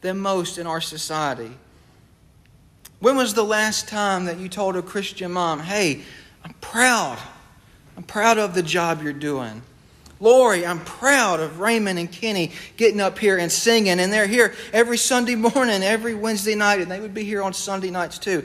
than 0.00 0.20
most 0.20 0.58
in 0.58 0.66
our 0.66 0.80
society. 0.80 1.50
When 3.00 3.16
was 3.16 3.34
the 3.34 3.44
last 3.44 3.88
time 3.88 4.26
that 4.26 4.38
you 4.38 4.48
told 4.48 4.76
a 4.76 4.82
Christian 4.82 5.32
mom, 5.32 5.58
hey, 5.58 6.02
I'm 6.44 6.54
proud. 6.60 7.18
I'm 7.96 8.04
proud 8.04 8.38
of 8.38 8.54
the 8.54 8.62
job 8.62 9.02
you're 9.02 9.12
doing. 9.12 9.62
Lori, 10.20 10.64
I'm 10.64 10.80
proud 10.80 11.40
of 11.40 11.60
Raymond 11.60 11.98
and 11.98 12.10
Kenny 12.10 12.52
getting 12.76 13.00
up 13.00 13.18
here 13.18 13.38
and 13.38 13.50
singing, 13.50 13.98
and 14.00 14.12
they're 14.12 14.26
here 14.26 14.54
every 14.72 14.98
Sunday 14.98 15.34
morning, 15.34 15.82
every 15.82 16.14
Wednesday 16.14 16.54
night, 16.54 16.80
and 16.80 16.90
they 16.90 17.00
would 17.00 17.14
be 17.14 17.24
here 17.24 17.42
on 17.42 17.52
Sunday 17.52 17.90
nights 17.90 18.18
too. 18.18 18.44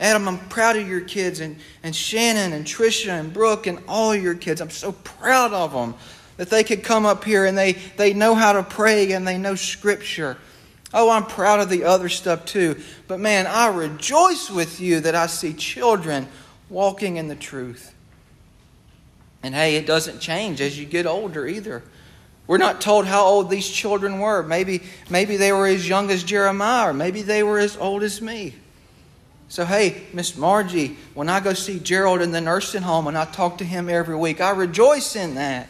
Adam, 0.00 0.26
I'm 0.26 0.38
proud 0.48 0.76
of 0.76 0.88
your 0.88 1.00
kids, 1.00 1.40
and, 1.40 1.56
and 1.82 1.94
Shannon 1.94 2.52
and 2.52 2.64
Trisha 2.64 3.20
and 3.20 3.32
Brooke 3.32 3.66
and 3.66 3.78
all 3.86 4.14
your 4.14 4.34
kids. 4.34 4.60
I'm 4.60 4.70
so 4.70 4.92
proud 4.92 5.52
of 5.52 5.72
them 5.72 5.94
that 6.36 6.50
they 6.50 6.64
could 6.64 6.82
come 6.82 7.06
up 7.06 7.24
here 7.24 7.44
and 7.44 7.56
they, 7.56 7.74
they 7.96 8.12
know 8.12 8.34
how 8.34 8.52
to 8.54 8.62
pray 8.62 9.12
and 9.12 9.26
they 9.26 9.38
know 9.38 9.54
Scripture. 9.54 10.36
Oh, 10.94 11.10
I'm 11.10 11.24
proud 11.24 11.60
of 11.60 11.68
the 11.68 11.84
other 11.84 12.08
stuff 12.08 12.44
too. 12.44 12.80
But 13.06 13.20
man, 13.20 13.46
I 13.46 13.68
rejoice 13.68 14.50
with 14.50 14.80
you 14.80 15.00
that 15.00 15.14
I 15.14 15.26
see 15.26 15.52
children 15.52 16.26
walking 16.68 17.16
in 17.16 17.28
the 17.28 17.36
truth. 17.36 17.94
And 19.42 19.54
hey, 19.54 19.76
it 19.76 19.86
doesn't 19.86 20.20
change 20.20 20.60
as 20.60 20.78
you 20.78 20.86
get 20.86 21.06
older 21.06 21.46
either. 21.46 21.82
We're 22.46 22.58
not 22.58 22.80
told 22.80 23.06
how 23.06 23.24
old 23.24 23.50
these 23.50 23.68
children 23.68 24.18
were. 24.18 24.42
Maybe, 24.42 24.82
maybe 25.08 25.36
they 25.36 25.52
were 25.52 25.66
as 25.66 25.88
young 25.88 26.10
as 26.10 26.22
Jeremiah, 26.22 26.90
or 26.90 26.92
maybe 26.92 27.22
they 27.22 27.42
were 27.42 27.58
as 27.58 27.76
old 27.76 28.02
as 28.02 28.20
me. 28.20 28.54
So, 29.48 29.64
hey, 29.64 30.04
Miss 30.12 30.36
Margie, 30.36 30.96
when 31.14 31.28
I 31.28 31.40
go 31.40 31.52
see 31.52 31.78
Gerald 31.78 32.22
in 32.22 32.32
the 32.32 32.40
nursing 32.40 32.82
home 32.82 33.06
and 33.06 33.18
I 33.18 33.26
talk 33.26 33.58
to 33.58 33.64
him 33.64 33.88
every 33.88 34.16
week, 34.16 34.40
I 34.40 34.50
rejoice 34.50 35.14
in 35.14 35.34
that. 35.34 35.68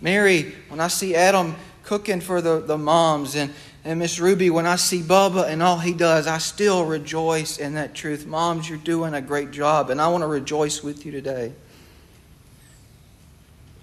Mary, 0.00 0.52
when 0.68 0.80
I 0.80 0.88
see 0.88 1.14
Adam 1.14 1.54
cooking 1.84 2.20
for 2.20 2.42
the, 2.42 2.60
the 2.60 2.76
moms 2.76 3.36
and, 3.36 3.52
and 3.84 4.00
Miss 4.00 4.18
Ruby, 4.18 4.50
when 4.50 4.66
I 4.66 4.76
see 4.76 5.00
Bubba 5.00 5.48
and 5.48 5.62
all 5.62 5.78
he 5.78 5.94
does, 5.94 6.26
I 6.26 6.38
still 6.38 6.84
rejoice 6.84 7.58
in 7.58 7.74
that 7.74 7.94
truth. 7.94 8.26
Moms, 8.26 8.68
you're 8.68 8.78
doing 8.78 9.14
a 9.14 9.22
great 9.22 9.52
job, 9.52 9.90
and 9.90 10.00
I 10.00 10.08
want 10.08 10.22
to 10.22 10.28
rejoice 10.28 10.82
with 10.82 11.06
you 11.06 11.12
today. 11.12 11.52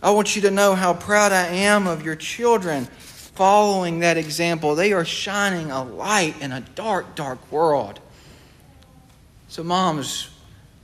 I 0.04 0.12
want 0.12 0.36
you 0.36 0.42
to 0.42 0.52
know 0.52 0.76
how 0.76 0.94
proud 0.94 1.32
I 1.32 1.46
am 1.46 1.88
of 1.88 2.04
your 2.04 2.18
children 2.18 2.84
following 2.84 4.00
that 4.00 4.18
example. 4.18 4.76
They 4.76 4.92
are 4.92 5.06
shining 5.06 5.72
a 5.72 5.82
light 5.82 6.42
in 6.42 6.52
a 6.52 6.60
dark, 6.60 7.16
dark 7.16 7.50
world. 7.50 8.02
So, 9.48 9.64
moms, 9.64 10.30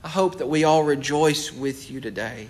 I 0.02 0.08
hope 0.08 0.38
that 0.38 0.46
we 0.46 0.64
all 0.64 0.84
rejoice 0.84 1.52
with 1.52 1.90
you 1.90 2.00
today. 2.00 2.48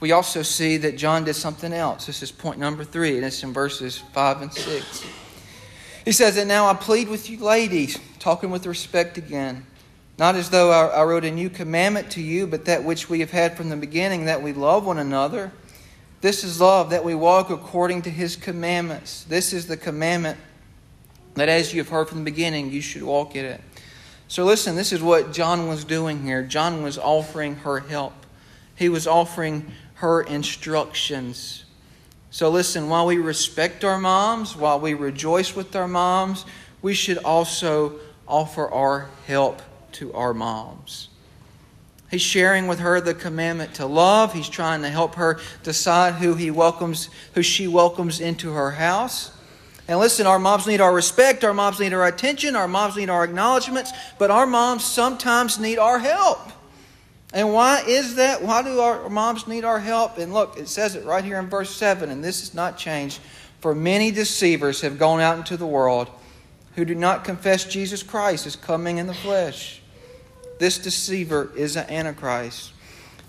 We 0.00 0.10
also 0.10 0.42
see 0.42 0.78
that 0.78 0.96
John 0.96 1.22
did 1.22 1.34
something 1.34 1.72
else. 1.72 2.06
This 2.06 2.20
is 2.20 2.32
point 2.32 2.58
number 2.58 2.82
three, 2.82 3.18
and 3.18 3.24
it's 3.24 3.44
in 3.44 3.52
verses 3.52 3.98
5 3.98 4.42
and 4.42 4.52
6. 4.52 5.04
He 6.04 6.10
says, 6.10 6.36
And 6.36 6.48
now 6.48 6.66
I 6.66 6.74
plead 6.74 7.08
with 7.08 7.30
you, 7.30 7.38
ladies, 7.38 8.00
talking 8.18 8.50
with 8.50 8.66
respect 8.66 9.16
again 9.16 9.64
not 10.20 10.34
as 10.34 10.50
though 10.50 10.70
I, 10.70 11.02
wrote 11.02 11.24
a 11.24 11.30
new 11.30 11.48
commandment 11.48 12.10
to 12.10 12.20
you, 12.20 12.46
but 12.46 12.66
that 12.66 12.84
which 12.84 13.08
we 13.08 13.20
have 13.20 13.30
had 13.30 13.56
from 13.56 13.70
the 13.70 13.76
beginning, 13.76 14.26
that 14.26 14.42
we 14.42 14.52
love 14.52 14.84
one 14.84 14.98
another. 14.98 15.50
This 16.20 16.44
is 16.44 16.60
love, 16.60 16.90
that 16.90 17.02
we 17.02 17.14
walk 17.14 17.48
according 17.48 18.02
to 18.02 18.10
his 18.10 18.36
commandments. 18.36 19.24
This 19.24 19.54
is 19.54 19.66
the 19.66 19.78
commandment 19.78 20.38
that 21.36 21.48
as 21.48 21.72
you 21.72 21.80
have 21.80 21.88
heard 21.88 22.10
from 22.10 22.18
the 22.18 22.24
beginning, 22.24 22.70
you 22.70 22.82
should 22.82 23.02
walk 23.02 23.34
in 23.34 23.46
it. 23.46 23.62
So 24.28 24.44
listen, 24.44 24.76
this 24.76 24.92
is 24.92 25.00
what 25.00 25.32
John 25.32 25.68
was 25.68 25.84
doing 25.84 26.22
here. 26.22 26.42
John 26.42 26.82
was 26.82 26.98
offering 26.98 27.56
her 27.56 27.80
help, 27.80 28.12
he 28.76 28.90
was 28.90 29.06
offering 29.06 29.72
her 29.94 30.20
instructions. 30.20 31.64
So 32.30 32.50
listen, 32.50 32.90
while 32.90 33.06
we 33.06 33.16
respect 33.16 33.84
our 33.84 33.98
moms, 33.98 34.54
while 34.54 34.80
we 34.80 34.92
rejoice 34.92 35.56
with 35.56 35.74
our 35.74 35.88
moms, 35.88 36.44
we 36.82 36.92
should 36.92 37.16
also 37.16 37.94
offer 38.28 38.68
our 38.70 39.08
help 39.26 39.62
to 39.94 40.12
our 40.12 40.34
moms. 40.34 41.08
He's 42.10 42.22
sharing 42.22 42.66
with 42.66 42.80
her 42.80 43.00
the 43.00 43.14
commandment 43.14 43.74
to 43.74 43.86
love. 43.86 44.32
He's 44.32 44.48
trying 44.48 44.82
to 44.82 44.88
help 44.88 45.14
her 45.14 45.38
decide 45.62 46.14
who 46.14 46.34
he 46.34 46.50
welcomes, 46.50 47.08
who 47.34 47.42
she 47.42 47.68
welcomes 47.68 48.20
into 48.20 48.52
her 48.52 48.72
house. 48.72 49.30
And 49.86 49.98
listen, 49.98 50.26
our 50.26 50.38
moms 50.38 50.66
need 50.66 50.80
our 50.80 50.92
respect, 50.92 51.44
our 51.44 51.54
moms 51.54 51.80
need 51.80 51.92
our 51.92 52.06
attention, 52.06 52.56
our 52.56 52.68
moms 52.68 52.96
need 52.96 53.10
our 53.10 53.24
acknowledgments, 53.24 53.92
but 54.18 54.30
our 54.30 54.46
moms 54.46 54.84
sometimes 54.84 55.58
need 55.58 55.78
our 55.78 55.98
help. 55.98 56.40
And 57.32 57.52
why 57.52 57.84
is 57.86 58.16
that? 58.16 58.42
Why 58.42 58.62
do 58.62 58.80
our 58.80 59.08
moms 59.08 59.46
need 59.46 59.64
our 59.64 59.78
help? 59.78 60.18
And 60.18 60.32
look, 60.32 60.58
it 60.58 60.68
says 60.68 60.96
it 60.96 61.04
right 61.04 61.24
here 61.24 61.38
in 61.38 61.48
verse 61.48 61.74
7, 61.74 62.10
and 62.10 62.24
this 62.24 62.40
has 62.40 62.54
not 62.54 62.76
changed. 62.76 63.20
For 63.60 63.74
many 63.74 64.10
deceivers 64.10 64.80
have 64.80 64.98
gone 64.98 65.20
out 65.20 65.38
into 65.38 65.56
the 65.56 65.66
world 65.66 66.08
who 66.74 66.84
do 66.84 66.94
not 66.94 67.24
confess 67.24 67.64
Jesus 67.64 68.02
Christ 68.02 68.46
as 68.46 68.56
coming 68.56 68.98
in 68.98 69.06
the 69.06 69.14
flesh 69.14 69.79
this 70.60 70.78
deceiver 70.78 71.50
is 71.56 71.74
an 71.74 71.90
antichrist. 71.90 72.72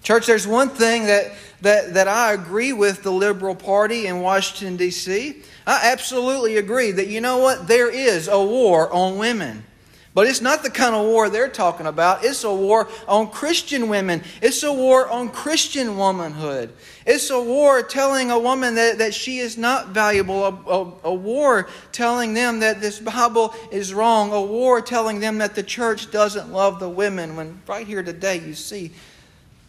Church, 0.04 0.28
there's 0.28 0.46
one 0.46 0.70
thing 0.70 1.06
that, 1.06 1.32
that, 1.62 1.94
that 1.94 2.08
I 2.08 2.34
agree 2.34 2.74
with 2.74 3.04
the 3.04 3.12
Liberal 3.12 3.56
Party 3.56 4.06
in 4.08 4.22
Washington, 4.22 4.76
D.C. 4.76 5.42
I 5.66 5.92
absolutely 5.92 6.58
agree 6.58 6.92
that, 6.92 7.08
you 7.08 7.22
know 7.22 7.38
what, 7.38 7.68
there 7.68 7.90
is 7.90 8.28
a 8.28 8.44
war 8.44 8.92
on 8.92 9.18
women. 9.18 9.64
But 10.14 10.28
it's 10.28 10.42
not 10.42 10.62
the 10.62 10.70
kind 10.70 10.94
of 10.94 11.06
war 11.06 11.30
they're 11.30 11.48
talking 11.48 11.86
about. 11.86 12.26
It's 12.26 12.44
a 12.44 12.54
war 12.54 12.90
on 13.08 13.30
Christian 13.30 13.88
women. 13.88 14.24
It's 14.42 14.62
a 14.64 14.74
war 14.74 15.10
on 15.10 15.30
Christian 15.30 15.96
womanhood. 15.96 16.74
It's 17.06 17.30
a 17.30 17.42
war 17.42 17.82
telling 17.82 18.30
a 18.30 18.38
woman 18.38 18.76
that, 18.76 18.98
that 18.98 19.14
she 19.14 19.38
is 19.38 19.58
not 19.58 19.90
valuable. 19.90 20.44
A, 20.44 20.50
a, 20.50 20.94
a 21.06 21.14
war 21.14 21.70
telling 21.94 22.34
them 22.34 22.60
that 22.60 22.82
this 22.82 23.00
Bible 23.00 23.56
is 23.72 23.94
wrong. 23.94 24.34
A 24.34 24.42
war 24.42 24.82
telling 24.82 25.22
them 25.22 25.38
that 25.38 25.56
the 25.56 25.64
church 25.64 26.12
doesn't 26.12 26.52
love 26.52 26.82
the 26.82 26.90
women. 26.90 27.38
When 27.38 27.62
right 27.66 27.88
here 27.88 28.04
today 28.04 28.42
you 28.42 28.54
see 28.54 28.92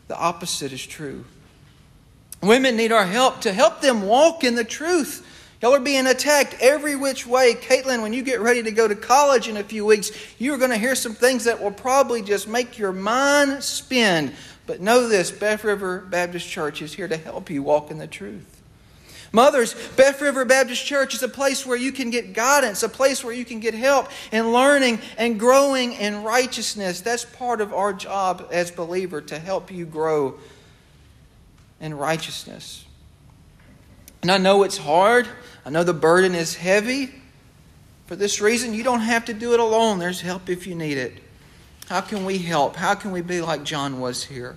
the 0.08 0.18
opposite 0.18 0.72
is 0.72 0.84
true. 0.84 1.24
Women 2.42 2.76
need 2.76 2.90
our 2.90 3.06
help 3.06 3.42
to 3.42 3.52
help 3.52 3.80
them 3.80 4.02
walk 4.02 4.42
in 4.42 4.56
the 4.56 4.64
truth 4.64 5.24
Y'all 5.62 5.74
are 5.74 5.80
being 5.80 6.08
attacked 6.08 6.56
every 6.60 6.96
which 6.96 7.24
way. 7.24 7.54
Caitlin, 7.54 8.02
when 8.02 8.12
you 8.12 8.22
get 8.22 8.40
ready 8.40 8.64
to 8.64 8.72
go 8.72 8.88
to 8.88 8.96
college 8.96 9.46
in 9.46 9.56
a 9.56 9.62
few 9.62 9.86
weeks, 9.86 10.10
you're 10.40 10.58
going 10.58 10.72
to 10.72 10.76
hear 10.76 10.96
some 10.96 11.14
things 11.14 11.44
that 11.44 11.62
will 11.62 11.70
probably 11.70 12.20
just 12.20 12.48
make 12.48 12.80
your 12.80 12.90
mind 12.90 13.62
spin. 13.62 14.32
But 14.66 14.80
know 14.80 15.06
this 15.06 15.30
Beth 15.30 15.62
River 15.62 16.00
Baptist 16.00 16.48
Church 16.48 16.82
is 16.82 16.92
here 16.94 17.06
to 17.06 17.16
help 17.16 17.48
you 17.48 17.62
walk 17.62 17.92
in 17.92 17.98
the 17.98 18.08
truth. 18.08 18.60
Mothers, 19.30 19.74
Beth 19.96 20.20
River 20.20 20.44
Baptist 20.44 20.84
Church 20.84 21.14
is 21.14 21.22
a 21.22 21.28
place 21.28 21.64
where 21.64 21.78
you 21.78 21.92
can 21.92 22.10
get 22.10 22.32
guidance, 22.32 22.82
a 22.82 22.88
place 22.88 23.22
where 23.22 23.32
you 23.32 23.44
can 23.44 23.60
get 23.60 23.72
help 23.72 24.08
in 24.32 24.52
learning 24.52 24.98
and 25.16 25.38
growing 25.38 25.92
in 25.92 26.24
righteousness. 26.24 27.02
That's 27.02 27.24
part 27.24 27.60
of 27.60 27.72
our 27.72 27.92
job 27.92 28.48
as 28.50 28.72
believer 28.72 29.20
to 29.22 29.38
help 29.38 29.70
you 29.70 29.86
grow 29.86 30.40
in 31.80 31.96
righteousness. 31.96 32.84
And 34.22 34.30
I 34.30 34.38
know 34.38 34.62
it's 34.62 34.78
hard. 34.78 35.28
I 35.66 35.70
know 35.70 35.84
the 35.84 35.92
burden 35.92 36.34
is 36.34 36.54
heavy. 36.54 37.12
For 38.06 38.16
this 38.16 38.40
reason, 38.40 38.72
you 38.72 38.84
don't 38.84 39.00
have 39.00 39.24
to 39.26 39.34
do 39.34 39.52
it 39.52 39.60
alone. 39.60 39.98
There's 39.98 40.20
help 40.20 40.48
if 40.48 40.66
you 40.66 40.74
need 40.74 40.96
it. 40.96 41.14
How 41.88 42.00
can 42.00 42.24
we 42.24 42.38
help? 42.38 42.76
How 42.76 42.94
can 42.94 43.10
we 43.10 43.20
be 43.20 43.40
like 43.40 43.64
John 43.64 44.00
was 44.00 44.24
here? 44.24 44.56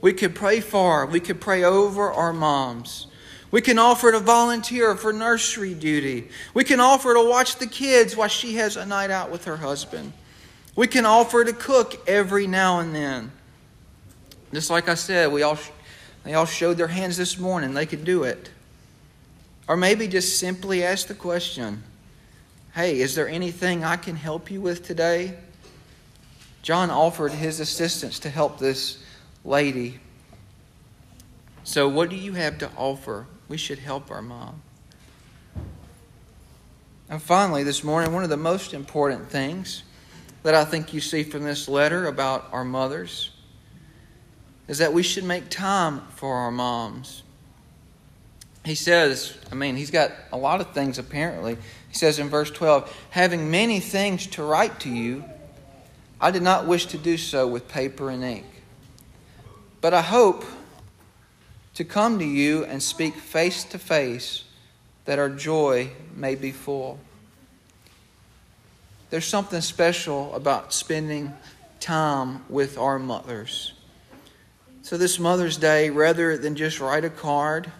We 0.00 0.12
could 0.12 0.34
pray 0.34 0.60
for, 0.60 1.06
we 1.06 1.20
could 1.20 1.40
pray 1.40 1.64
over 1.64 2.10
our 2.10 2.32
moms. 2.32 3.06
We 3.50 3.60
can 3.60 3.78
offer 3.78 4.12
to 4.12 4.18
volunteer 4.18 4.96
for 4.96 5.12
nursery 5.12 5.74
duty. 5.74 6.28
We 6.52 6.64
can 6.64 6.80
offer 6.80 7.14
to 7.14 7.28
watch 7.28 7.56
the 7.56 7.66
kids 7.66 8.16
while 8.16 8.28
she 8.28 8.56
has 8.56 8.76
a 8.76 8.84
night 8.84 9.10
out 9.10 9.30
with 9.30 9.44
her 9.44 9.56
husband. 9.56 10.12
We 10.74 10.86
can 10.86 11.06
offer 11.06 11.44
to 11.44 11.52
cook 11.52 12.06
every 12.08 12.46
now 12.46 12.80
and 12.80 12.94
then. 12.94 13.32
Just 14.52 14.70
like 14.70 14.88
I 14.88 14.94
said, 14.94 15.32
we 15.32 15.42
all, 15.42 15.58
they 16.24 16.34
all 16.34 16.46
showed 16.46 16.76
their 16.76 16.88
hands 16.88 17.16
this 17.16 17.38
morning. 17.38 17.72
They 17.72 17.86
could 17.86 18.04
do 18.04 18.24
it. 18.24 18.50
Or 19.68 19.76
maybe 19.76 20.06
just 20.06 20.38
simply 20.38 20.84
ask 20.84 21.06
the 21.06 21.14
question 21.14 21.82
Hey, 22.74 23.00
is 23.00 23.14
there 23.14 23.28
anything 23.28 23.84
I 23.84 23.96
can 23.96 24.16
help 24.16 24.50
you 24.50 24.60
with 24.60 24.84
today? 24.84 25.34
John 26.62 26.90
offered 26.90 27.32
his 27.32 27.58
assistance 27.60 28.18
to 28.20 28.28
help 28.28 28.58
this 28.58 29.02
lady. 29.44 29.98
So, 31.64 31.88
what 31.88 32.10
do 32.10 32.16
you 32.16 32.34
have 32.34 32.58
to 32.58 32.70
offer? 32.76 33.26
We 33.48 33.56
should 33.56 33.78
help 33.78 34.10
our 34.10 34.20
mom. 34.20 34.62
And 37.08 37.22
finally, 37.22 37.62
this 37.62 37.84
morning, 37.84 38.12
one 38.12 38.24
of 38.24 38.30
the 38.30 38.36
most 38.36 38.74
important 38.74 39.30
things 39.30 39.84
that 40.42 40.54
I 40.54 40.64
think 40.64 40.92
you 40.92 41.00
see 41.00 41.22
from 41.22 41.44
this 41.44 41.68
letter 41.68 42.06
about 42.06 42.48
our 42.52 42.64
mothers 42.64 43.30
is 44.68 44.78
that 44.78 44.92
we 44.92 45.02
should 45.02 45.24
make 45.24 45.48
time 45.48 46.02
for 46.14 46.34
our 46.34 46.50
moms 46.50 47.22
he 48.66 48.74
says, 48.74 49.38
I 49.52 49.54
mean, 49.54 49.76
he's 49.76 49.92
got 49.92 50.10
a 50.32 50.36
lot 50.36 50.60
of 50.60 50.72
things 50.72 50.98
apparently. 50.98 51.56
He 51.88 51.94
says 51.94 52.18
in 52.18 52.28
verse 52.28 52.50
12, 52.50 52.92
having 53.10 53.48
many 53.48 53.78
things 53.78 54.26
to 54.28 54.42
write 54.42 54.80
to 54.80 54.88
you, 54.88 55.24
I 56.20 56.32
did 56.32 56.42
not 56.42 56.66
wish 56.66 56.86
to 56.86 56.98
do 56.98 57.16
so 57.16 57.46
with 57.46 57.68
paper 57.68 58.10
and 58.10 58.24
ink. 58.24 58.44
But 59.80 59.94
I 59.94 60.02
hope 60.02 60.44
to 61.74 61.84
come 61.84 62.18
to 62.18 62.24
you 62.24 62.64
and 62.64 62.82
speak 62.82 63.14
face 63.14 63.62
to 63.62 63.78
face 63.78 64.42
that 65.04 65.20
our 65.20 65.28
joy 65.28 65.90
may 66.16 66.34
be 66.34 66.50
full. 66.50 66.98
There's 69.10 69.26
something 69.26 69.60
special 69.60 70.34
about 70.34 70.72
spending 70.72 71.32
time 71.78 72.44
with 72.48 72.78
our 72.78 72.98
mothers. 72.98 73.74
So, 74.82 74.96
this 74.96 75.20
Mother's 75.20 75.56
Day, 75.56 75.90
rather 75.90 76.36
than 76.36 76.56
just 76.56 76.80
write 76.80 77.04
a 77.04 77.10
card, 77.10 77.70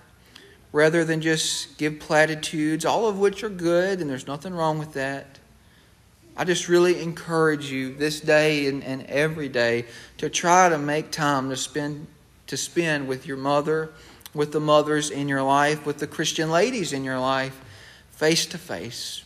rather 0.72 1.04
than 1.04 1.20
just 1.20 1.78
give 1.78 1.98
platitudes, 1.98 2.84
all 2.84 3.08
of 3.08 3.18
which 3.18 3.42
are 3.44 3.48
good, 3.48 4.00
and 4.00 4.10
there's 4.10 4.26
nothing 4.26 4.54
wrong 4.54 4.78
with 4.78 4.92
that, 4.94 5.38
I 6.36 6.44
just 6.44 6.68
really 6.68 7.00
encourage 7.00 7.70
you 7.70 7.94
this 7.94 8.20
day 8.20 8.66
and, 8.66 8.84
and 8.84 9.06
every 9.06 9.48
day 9.48 9.86
to 10.18 10.28
try 10.28 10.68
to 10.68 10.76
make 10.76 11.10
time 11.10 11.48
to 11.48 11.56
spend 11.56 12.06
to 12.46 12.56
spend 12.56 13.08
with 13.08 13.26
your 13.26 13.36
mother, 13.36 13.90
with 14.32 14.52
the 14.52 14.60
mothers 14.60 15.10
in 15.10 15.28
your 15.28 15.42
life, 15.42 15.84
with 15.84 15.98
the 15.98 16.06
Christian 16.06 16.50
ladies 16.50 16.92
in 16.92 17.02
your 17.02 17.18
life, 17.18 17.60
face 18.12 18.46
to 18.46 18.58
face. 18.58 19.24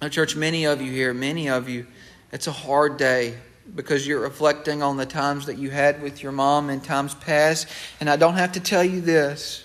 Now, 0.00 0.08
church, 0.08 0.36
many 0.36 0.66
of 0.66 0.80
you 0.80 0.92
here, 0.92 1.12
many 1.12 1.48
of 1.48 1.68
you, 1.68 1.86
it's 2.30 2.46
a 2.46 2.52
hard 2.52 2.96
day 2.96 3.34
because 3.74 4.06
you're 4.06 4.20
reflecting 4.20 4.82
on 4.82 4.96
the 4.96 5.06
times 5.06 5.46
that 5.46 5.58
you 5.58 5.70
had 5.70 6.00
with 6.00 6.22
your 6.22 6.32
mom 6.32 6.70
in 6.70 6.80
times 6.80 7.14
past. 7.14 7.66
And 8.00 8.08
I 8.08 8.16
don't 8.16 8.34
have 8.34 8.52
to 8.52 8.60
tell 8.60 8.84
you 8.84 9.00
this. 9.00 9.64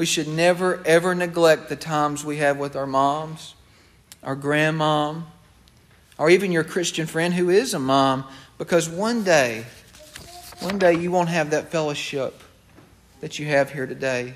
We 0.00 0.06
should 0.06 0.28
never, 0.28 0.82
ever 0.86 1.14
neglect 1.14 1.68
the 1.68 1.76
times 1.76 2.24
we 2.24 2.38
have 2.38 2.56
with 2.56 2.74
our 2.74 2.86
moms, 2.86 3.54
our 4.22 4.34
grandmom, 4.34 5.24
or 6.16 6.30
even 6.30 6.52
your 6.52 6.64
Christian 6.64 7.06
friend 7.06 7.34
who 7.34 7.50
is 7.50 7.74
a 7.74 7.78
mom, 7.78 8.24
because 8.56 8.88
one 8.88 9.24
day, 9.24 9.66
one 10.60 10.78
day 10.78 10.94
you 10.94 11.10
won't 11.10 11.28
have 11.28 11.50
that 11.50 11.70
fellowship 11.70 12.42
that 13.20 13.38
you 13.38 13.44
have 13.48 13.72
here 13.72 13.86
today. 13.86 14.32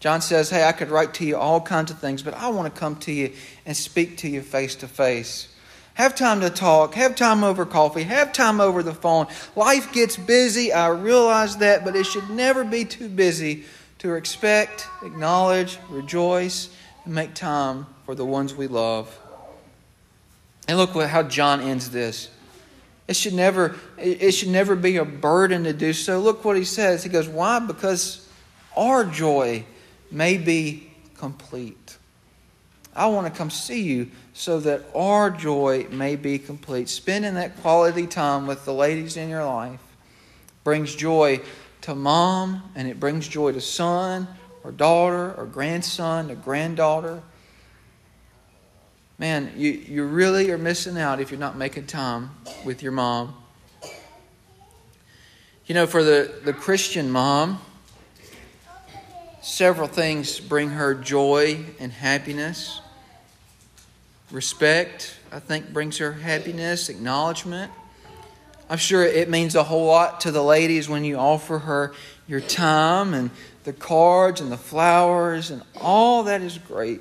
John 0.00 0.22
says, 0.22 0.48
Hey, 0.48 0.64
I 0.64 0.72
could 0.72 0.88
write 0.88 1.12
to 1.14 1.26
you 1.26 1.36
all 1.36 1.60
kinds 1.60 1.90
of 1.90 1.98
things, 1.98 2.22
but 2.22 2.32
I 2.32 2.48
want 2.48 2.74
to 2.74 2.80
come 2.80 2.96
to 3.00 3.12
you 3.12 3.34
and 3.66 3.76
speak 3.76 4.16
to 4.18 4.28
you 4.30 4.40
face 4.40 4.74
to 4.76 4.88
face. 4.88 5.48
Have 5.98 6.14
time 6.14 6.42
to 6.42 6.50
talk. 6.50 6.94
Have 6.94 7.16
time 7.16 7.42
over 7.42 7.66
coffee. 7.66 8.04
Have 8.04 8.32
time 8.32 8.60
over 8.60 8.84
the 8.84 8.94
phone. 8.94 9.26
Life 9.56 9.92
gets 9.92 10.16
busy. 10.16 10.72
I 10.72 10.90
realize 10.90 11.56
that, 11.56 11.84
but 11.84 11.96
it 11.96 12.06
should 12.06 12.30
never 12.30 12.62
be 12.62 12.84
too 12.84 13.08
busy 13.08 13.64
to 13.98 14.14
expect, 14.14 14.86
acknowledge, 15.02 15.76
rejoice, 15.90 16.68
and 17.04 17.14
make 17.16 17.34
time 17.34 17.84
for 18.06 18.14
the 18.14 18.24
ones 18.24 18.54
we 18.54 18.68
love. 18.68 19.18
And 20.68 20.78
look 20.78 20.94
how 20.94 21.24
John 21.24 21.60
ends 21.60 21.90
this. 21.90 22.30
It 23.08 23.16
should 23.16 23.34
never, 23.34 23.74
it 23.96 24.30
should 24.30 24.50
never 24.50 24.76
be 24.76 24.98
a 24.98 25.04
burden 25.04 25.64
to 25.64 25.72
do 25.72 25.92
so. 25.92 26.20
Look 26.20 26.44
what 26.44 26.56
he 26.56 26.64
says. 26.64 27.02
He 27.02 27.10
goes, 27.10 27.28
Why? 27.28 27.58
Because 27.58 28.28
our 28.76 29.04
joy 29.04 29.64
may 30.12 30.38
be 30.38 30.92
complete. 31.16 31.98
I 32.94 33.06
want 33.06 33.32
to 33.32 33.36
come 33.36 33.50
see 33.50 33.82
you 33.82 34.10
so 34.38 34.60
that 34.60 34.84
our 34.94 35.30
joy 35.30 35.84
may 35.90 36.14
be 36.14 36.38
complete. 36.38 36.88
Spending 36.88 37.34
that 37.34 37.60
quality 37.60 38.06
time 38.06 38.46
with 38.46 38.64
the 38.64 38.72
ladies 38.72 39.16
in 39.16 39.28
your 39.28 39.44
life 39.44 39.80
brings 40.62 40.94
joy 40.94 41.40
to 41.80 41.92
mom, 41.92 42.62
and 42.76 42.86
it 42.86 43.00
brings 43.00 43.26
joy 43.26 43.50
to 43.50 43.60
son 43.60 44.28
or 44.62 44.70
daughter 44.70 45.34
or 45.34 45.44
grandson 45.44 46.30
or 46.30 46.36
granddaughter. 46.36 47.20
Man, 49.18 49.52
you, 49.56 49.72
you 49.72 50.04
really 50.04 50.52
are 50.52 50.58
missing 50.58 50.96
out 50.96 51.20
if 51.20 51.32
you're 51.32 51.40
not 51.40 51.56
making 51.56 51.86
time 51.86 52.30
with 52.64 52.80
your 52.80 52.92
mom. 52.92 53.34
You 55.66 55.74
know, 55.74 55.88
for 55.88 56.04
the, 56.04 56.32
the 56.44 56.52
Christian 56.52 57.10
mom, 57.10 57.60
several 59.42 59.88
things 59.88 60.38
bring 60.38 60.70
her 60.70 60.94
joy 60.94 61.58
and 61.80 61.90
happiness. 61.90 62.80
Respect, 64.30 65.18
I 65.32 65.38
think, 65.38 65.72
brings 65.72 65.98
her 65.98 66.12
happiness, 66.12 66.88
acknowledgement. 66.88 67.72
I'm 68.68 68.78
sure 68.78 69.02
it 69.02 69.30
means 69.30 69.54
a 69.54 69.62
whole 69.62 69.86
lot 69.86 70.20
to 70.22 70.30
the 70.30 70.42
ladies 70.42 70.88
when 70.88 71.04
you 71.04 71.16
offer 71.16 71.58
her 71.58 71.94
your 72.26 72.40
time 72.40 73.14
and 73.14 73.30
the 73.64 73.72
cards 73.72 74.42
and 74.42 74.52
the 74.52 74.58
flowers 74.58 75.50
and 75.50 75.62
all 75.80 76.24
that 76.24 76.42
is 76.42 76.58
great. 76.58 77.00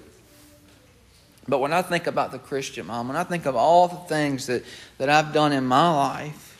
But 1.50 1.60
when 1.60 1.74
I 1.74 1.82
think 1.82 2.08
about 2.08 2.32
the 2.32 2.40
Christian 2.40 2.88
mom, 2.88 3.10
when 3.10 3.18
I 3.18 3.24
think 3.24 3.46
of 3.46 3.56
all 3.56 3.88
the 3.90 3.96
things 3.96 4.48
that, 4.48 4.64
that 4.98 5.10
I've 5.10 5.34
done 5.34 5.52
in 5.52 5.66
my 5.66 5.90
life, 5.90 6.58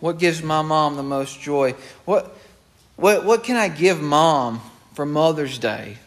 what 0.00 0.18
gives 0.18 0.42
my 0.42 0.62
mom 0.62 0.96
the 0.96 1.02
most 1.02 1.40
joy? 1.40 1.74
What, 2.06 2.34
what, 2.96 3.24
what 3.24 3.44
can 3.44 3.56
I 3.56 3.68
give 3.68 4.00
mom 4.00 4.62
for 4.94 5.04
Mother's 5.04 5.58
Day? 5.58 5.98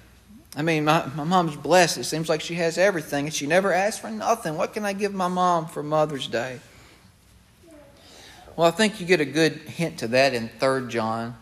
I 0.55 0.61
mean, 0.61 0.85
my, 0.85 1.05
my 1.15 1.23
mom's 1.23 1.55
blessed. 1.55 1.97
It 1.97 2.03
seems 2.03 2.29
like 2.29 2.41
she 2.41 2.55
has 2.55 2.77
everything, 2.77 3.25
and 3.25 3.33
she 3.33 3.47
never 3.47 3.73
asks 3.73 3.99
for 3.99 4.11
nothing. 4.11 4.55
What 4.55 4.73
can 4.73 4.85
I 4.85 4.93
give 4.93 5.13
my 5.13 5.27
mom 5.27 5.67
for 5.67 5.81
Mother's 5.81 6.27
Day? 6.27 6.59
Well, 8.55 8.67
I 8.67 8.71
think 8.71 8.99
you 9.01 9.07
get 9.07 9.19
a 9.19 9.25
good 9.25 9.53
hint 9.53 9.99
to 9.99 10.07
that 10.09 10.35
in 10.35 10.49
3 10.59 10.87
John. 10.89 11.35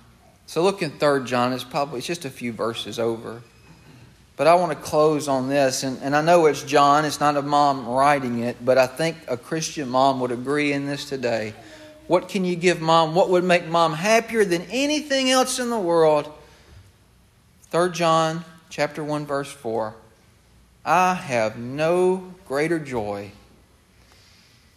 So 0.45 0.63
look 0.63 0.81
in 0.81 0.91
3 0.91 1.25
John. 1.25 1.51
It's 1.51 1.65
probably 1.65 1.97
it's 1.97 2.07
just 2.07 2.23
a 2.23 2.29
few 2.29 2.53
verses 2.53 2.99
over. 2.99 3.41
But 4.37 4.47
I 4.47 4.55
want 4.55 4.71
to 4.71 4.77
close 4.77 5.27
on 5.27 5.49
this, 5.49 5.83
and, 5.83 5.99
and 6.01 6.15
I 6.15 6.21
know 6.21 6.45
it's 6.45 6.63
John, 6.63 7.03
it's 7.03 7.19
not 7.19 7.35
a 7.35 7.41
mom 7.41 7.85
writing 7.87 8.39
it, 8.39 8.63
but 8.63 8.77
I 8.77 8.87
think 8.87 9.17
a 9.27 9.35
Christian 9.35 9.89
mom 9.89 10.21
would 10.21 10.31
agree 10.31 10.71
in 10.71 10.87
this 10.87 11.07
today. 11.07 11.53
What 12.07 12.29
can 12.29 12.45
you 12.45 12.55
give 12.55 12.81
mom? 12.81 13.13
What 13.13 13.29
would 13.29 13.43
make 13.43 13.67
mom 13.67 13.93
happier 13.93 14.45
than 14.45 14.63
anything 14.71 15.29
else 15.29 15.59
in 15.59 15.69
the 15.69 15.79
world? 15.79 16.31
3 17.71 17.91
John 17.91 18.43
chapter 18.71 19.03
1 19.03 19.25
verse 19.25 19.51
4. 19.51 19.93
I 20.83 21.13
have 21.13 21.57
no 21.57 22.33
greater 22.47 22.79
joy 22.79 23.31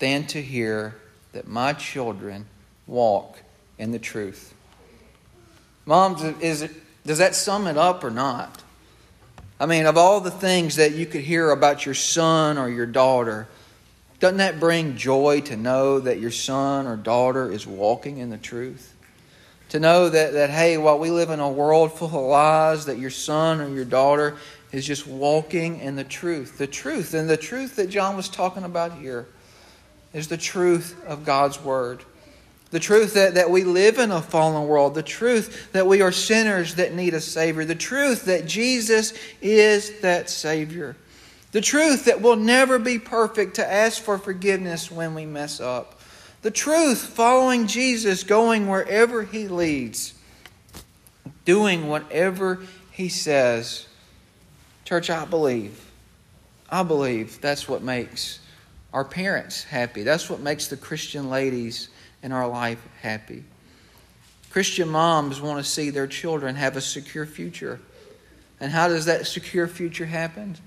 than 0.01 0.27
to 0.27 0.43
hear 0.43 0.97
that 1.33 1.47
my 1.47 1.73
children 1.73 2.47
walk 2.87 3.39
in 3.79 3.93
the 3.93 3.99
truth. 3.99 4.53
Moms, 5.87 6.23
is 6.43 6.63
it, 6.63 6.73
does 7.07 7.19
that 7.19 7.35
sum 7.35 7.67
it 7.69 7.79
up 7.79 8.03
or 8.03 8.11
not? 8.11 8.63
I 9.61 9.67
mean, 9.67 9.87
of 9.87 9.97
all 9.97 10.21
the 10.21 10.31
things 10.31 10.77
that 10.77 10.95
you 10.95 11.07
could 11.07 11.23
hear 11.23 11.51
about 11.51 11.87
your 11.87 11.95
son 11.95 12.59
or 12.59 12.69
your 12.69 12.87
daughter, 12.87 13.47
doesn't 14.19 14.39
that 14.39 14.59
bring 14.59 14.97
joy 14.97 15.41
to 15.43 15.57
know 15.57 16.01
that 16.01 16.19
your 16.19 16.33
son 16.33 16.89
or 16.89 16.97
daughter 16.97 17.51
is 17.51 17.65
walking 17.65 18.19
in 18.19 18.31
the 18.31 18.39
truth? 18.39 18.94
To 19.71 19.81
know 19.81 20.09
that, 20.09 20.35
that, 20.35 20.51
hey, 20.51 20.79
while 20.79 20.99
we 20.99 21.11
live 21.11 21.31
in 21.31 21.41
a 21.41 21.51
world 21.51 21.93
full 21.93 22.09
of 22.09 22.15
lies, 22.15 22.87
that 22.87 22.99
your 22.99 23.11
son 23.11 23.61
or 23.61 23.69
your 23.69 23.85
daughter 23.85 24.37
is 24.73 24.87
just 24.87 25.07
walking 25.07 25.81
in 25.81 25.97
the 25.97 26.05
truth. 26.05 26.59
The 26.59 26.67
truth. 26.67 27.15
And 27.15 27.29
the 27.29 27.37
truth 27.37 27.77
that 27.77 27.89
John 27.89 28.17
was 28.17 28.29
talking 28.29 28.65
about 28.65 28.93
here 28.99 29.27
is 30.13 30.29
the 30.29 30.37
truth 30.37 31.03
of 31.07 31.25
God's 31.25 31.61
Word. 31.61 32.05
The 32.71 32.81
truth 32.81 33.15
that, 33.15 33.35
that 33.35 33.51
we 33.51 33.63
live 33.63 33.99
in 33.99 34.11
a 34.11 34.21
fallen 34.21 34.67
world. 34.67 34.95
The 34.95 35.03
truth 35.03 35.73
that 35.73 35.87
we 35.87 36.03
are 36.03 36.13
sinners 36.13 36.75
that 36.75 36.93
need 36.93 37.15
a 37.15 37.21
Savior. 37.21 37.65
The 37.65 37.75
truth 37.75 38.25
that 38.25 38.47
Jesus 38.47 39.13
is 39.41 40.01
that 40.01 40.29
Savior. 40.29 40.97
The 41.53 41.61
truth 41.61 42.07
that 42.07 42.21
we'll 42.21 42.35
never 42.35 42.81
be 42.81 42.99
perfect 42.99 43.55
to 43.57 43.73
ask 43.73 44.03
for 44.03 44.19
forgiveness 44.19 44.91
when 44.91 45.15
we 45.15 45.25
mess 45.25 45.61
up. 45.61 45.94
The 46.45 46.51
truth 46.51 47.03
following 47.03 47.67
Jesus, 47.67 48.23
going 48.23 48.69
wherever 48.69 49.23
He 49.23 49.49
leads, 49.49 50.13
doing 51.47 51.89
whatever 51.89 52.61
He 52.91 53.09
says. 53.09 53.87
Church, 54.85 55.09
I 55.09 55.25
believe. 55.25 55.91
I 56.69 56.83
believe 56.83 57.41
that's 57.41 57.67
what 57.67 57.81
makes 57.81 58.41
our 58.93 59.07
parents 59.07 59.65
happy. 59.65 60.03
That's 60.03 60.29
what 60.29 60.41
makes 60.41 60.69
the 60.69 60.77
Christian 60.77 61.31
ladies 61.31 61.89
in 62.23 62.31
our 62.31 62.47
life 62.47 62.87
happy. 63.01 63.45
Christian 64.51 64.91
moms 64.91 65.41
want 65.41 65.65
to 65.65 65.65
see 65.65 65.89
their 65.89 66.07
children 66.07 66.57
have 66.57 66.77
a 66.77 66.83
secure 66.83 67.25
future. 67.25 67.81
And 68.61 68.71
how 68.71 68.89
does 68.89 69.07
that 69.07 69.27
secure 69.27 69.67
future 69.67 70.05
happen? 70.05 70.59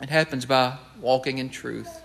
It 0.00 0.10
happens 0.10 0.44
by 0.44 0.76
walking 1.00 1.38
in 1.38 1.50
truth. 1.50 2.02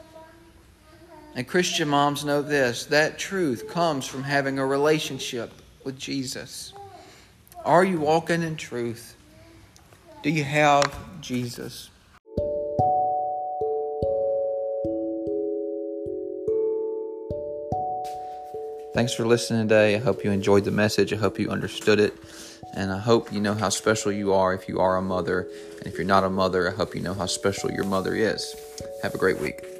And 1.36 1.46
Christian 1.46 1.90
moms 1.90 2.24
know 2.24 2.42
this 2.42 2.86
that 2.86 3.20
truth 3.20 3.70
comes 3.70 4.08
from 4.08 4.24
having 4.24 4.58
a 4.58 4.66
relationship 4.66 5.52
with 5.84 6.00
Jesus. 6.00 6.74
Are 7.66 7.84
you 7.84 8.00
walking 8.00 8.42
in 8.42 8.56
truth? 8.56 9.18
Do 10.24 10.30
you 10.30 10.46
have 10.46 10.84
Jesus? 11.22 11.90
Thanks 18.94 19.14
for 19.14 19.26
listening 19.26 19.68
today. 19.68 19.96
I 19.96 20.00
hope 20.00 20.24
you 20.24 20.32
enjoyed 20.32 20.64
the 20.64 20.72
message. 20.72 21.12
I 21.12 21.18
hope 21.18 21.38
you 21.38 21.50
understood 21.50 22.00
it. 22.00 22.14
And 22.74 22.94
I 22.94 22.98
hope 22.98 23.34
you 23.34 23.42
know 23.42 23.54
how 23.54 23.68
special 23.68 24.10
you 24.10 24.32
are 24.32 24.54
if 24.54 24.70
you 24.70 24.80
are 24.80 24.96
a 24.96 25.02
mother. 25.02 25.50
And 25.80 25.86
if 25.86 25.98
you're 25.98 26.08
not 26.08 26.24
a 26.24 26.30
mother, 26.30 26.72
I 26.72 26.74
hope 26.74 26.96
you 26.96 27.02
know 27.02 27.14
how 27.14 27.26
special 27.26 27.72
your 27.72 27.84
mother 27.84 28.16
is. 28.16 28.56
Have 29.04 29.14
a 29.14 29.18
great 29.18 29.42
week. 29.42 29.75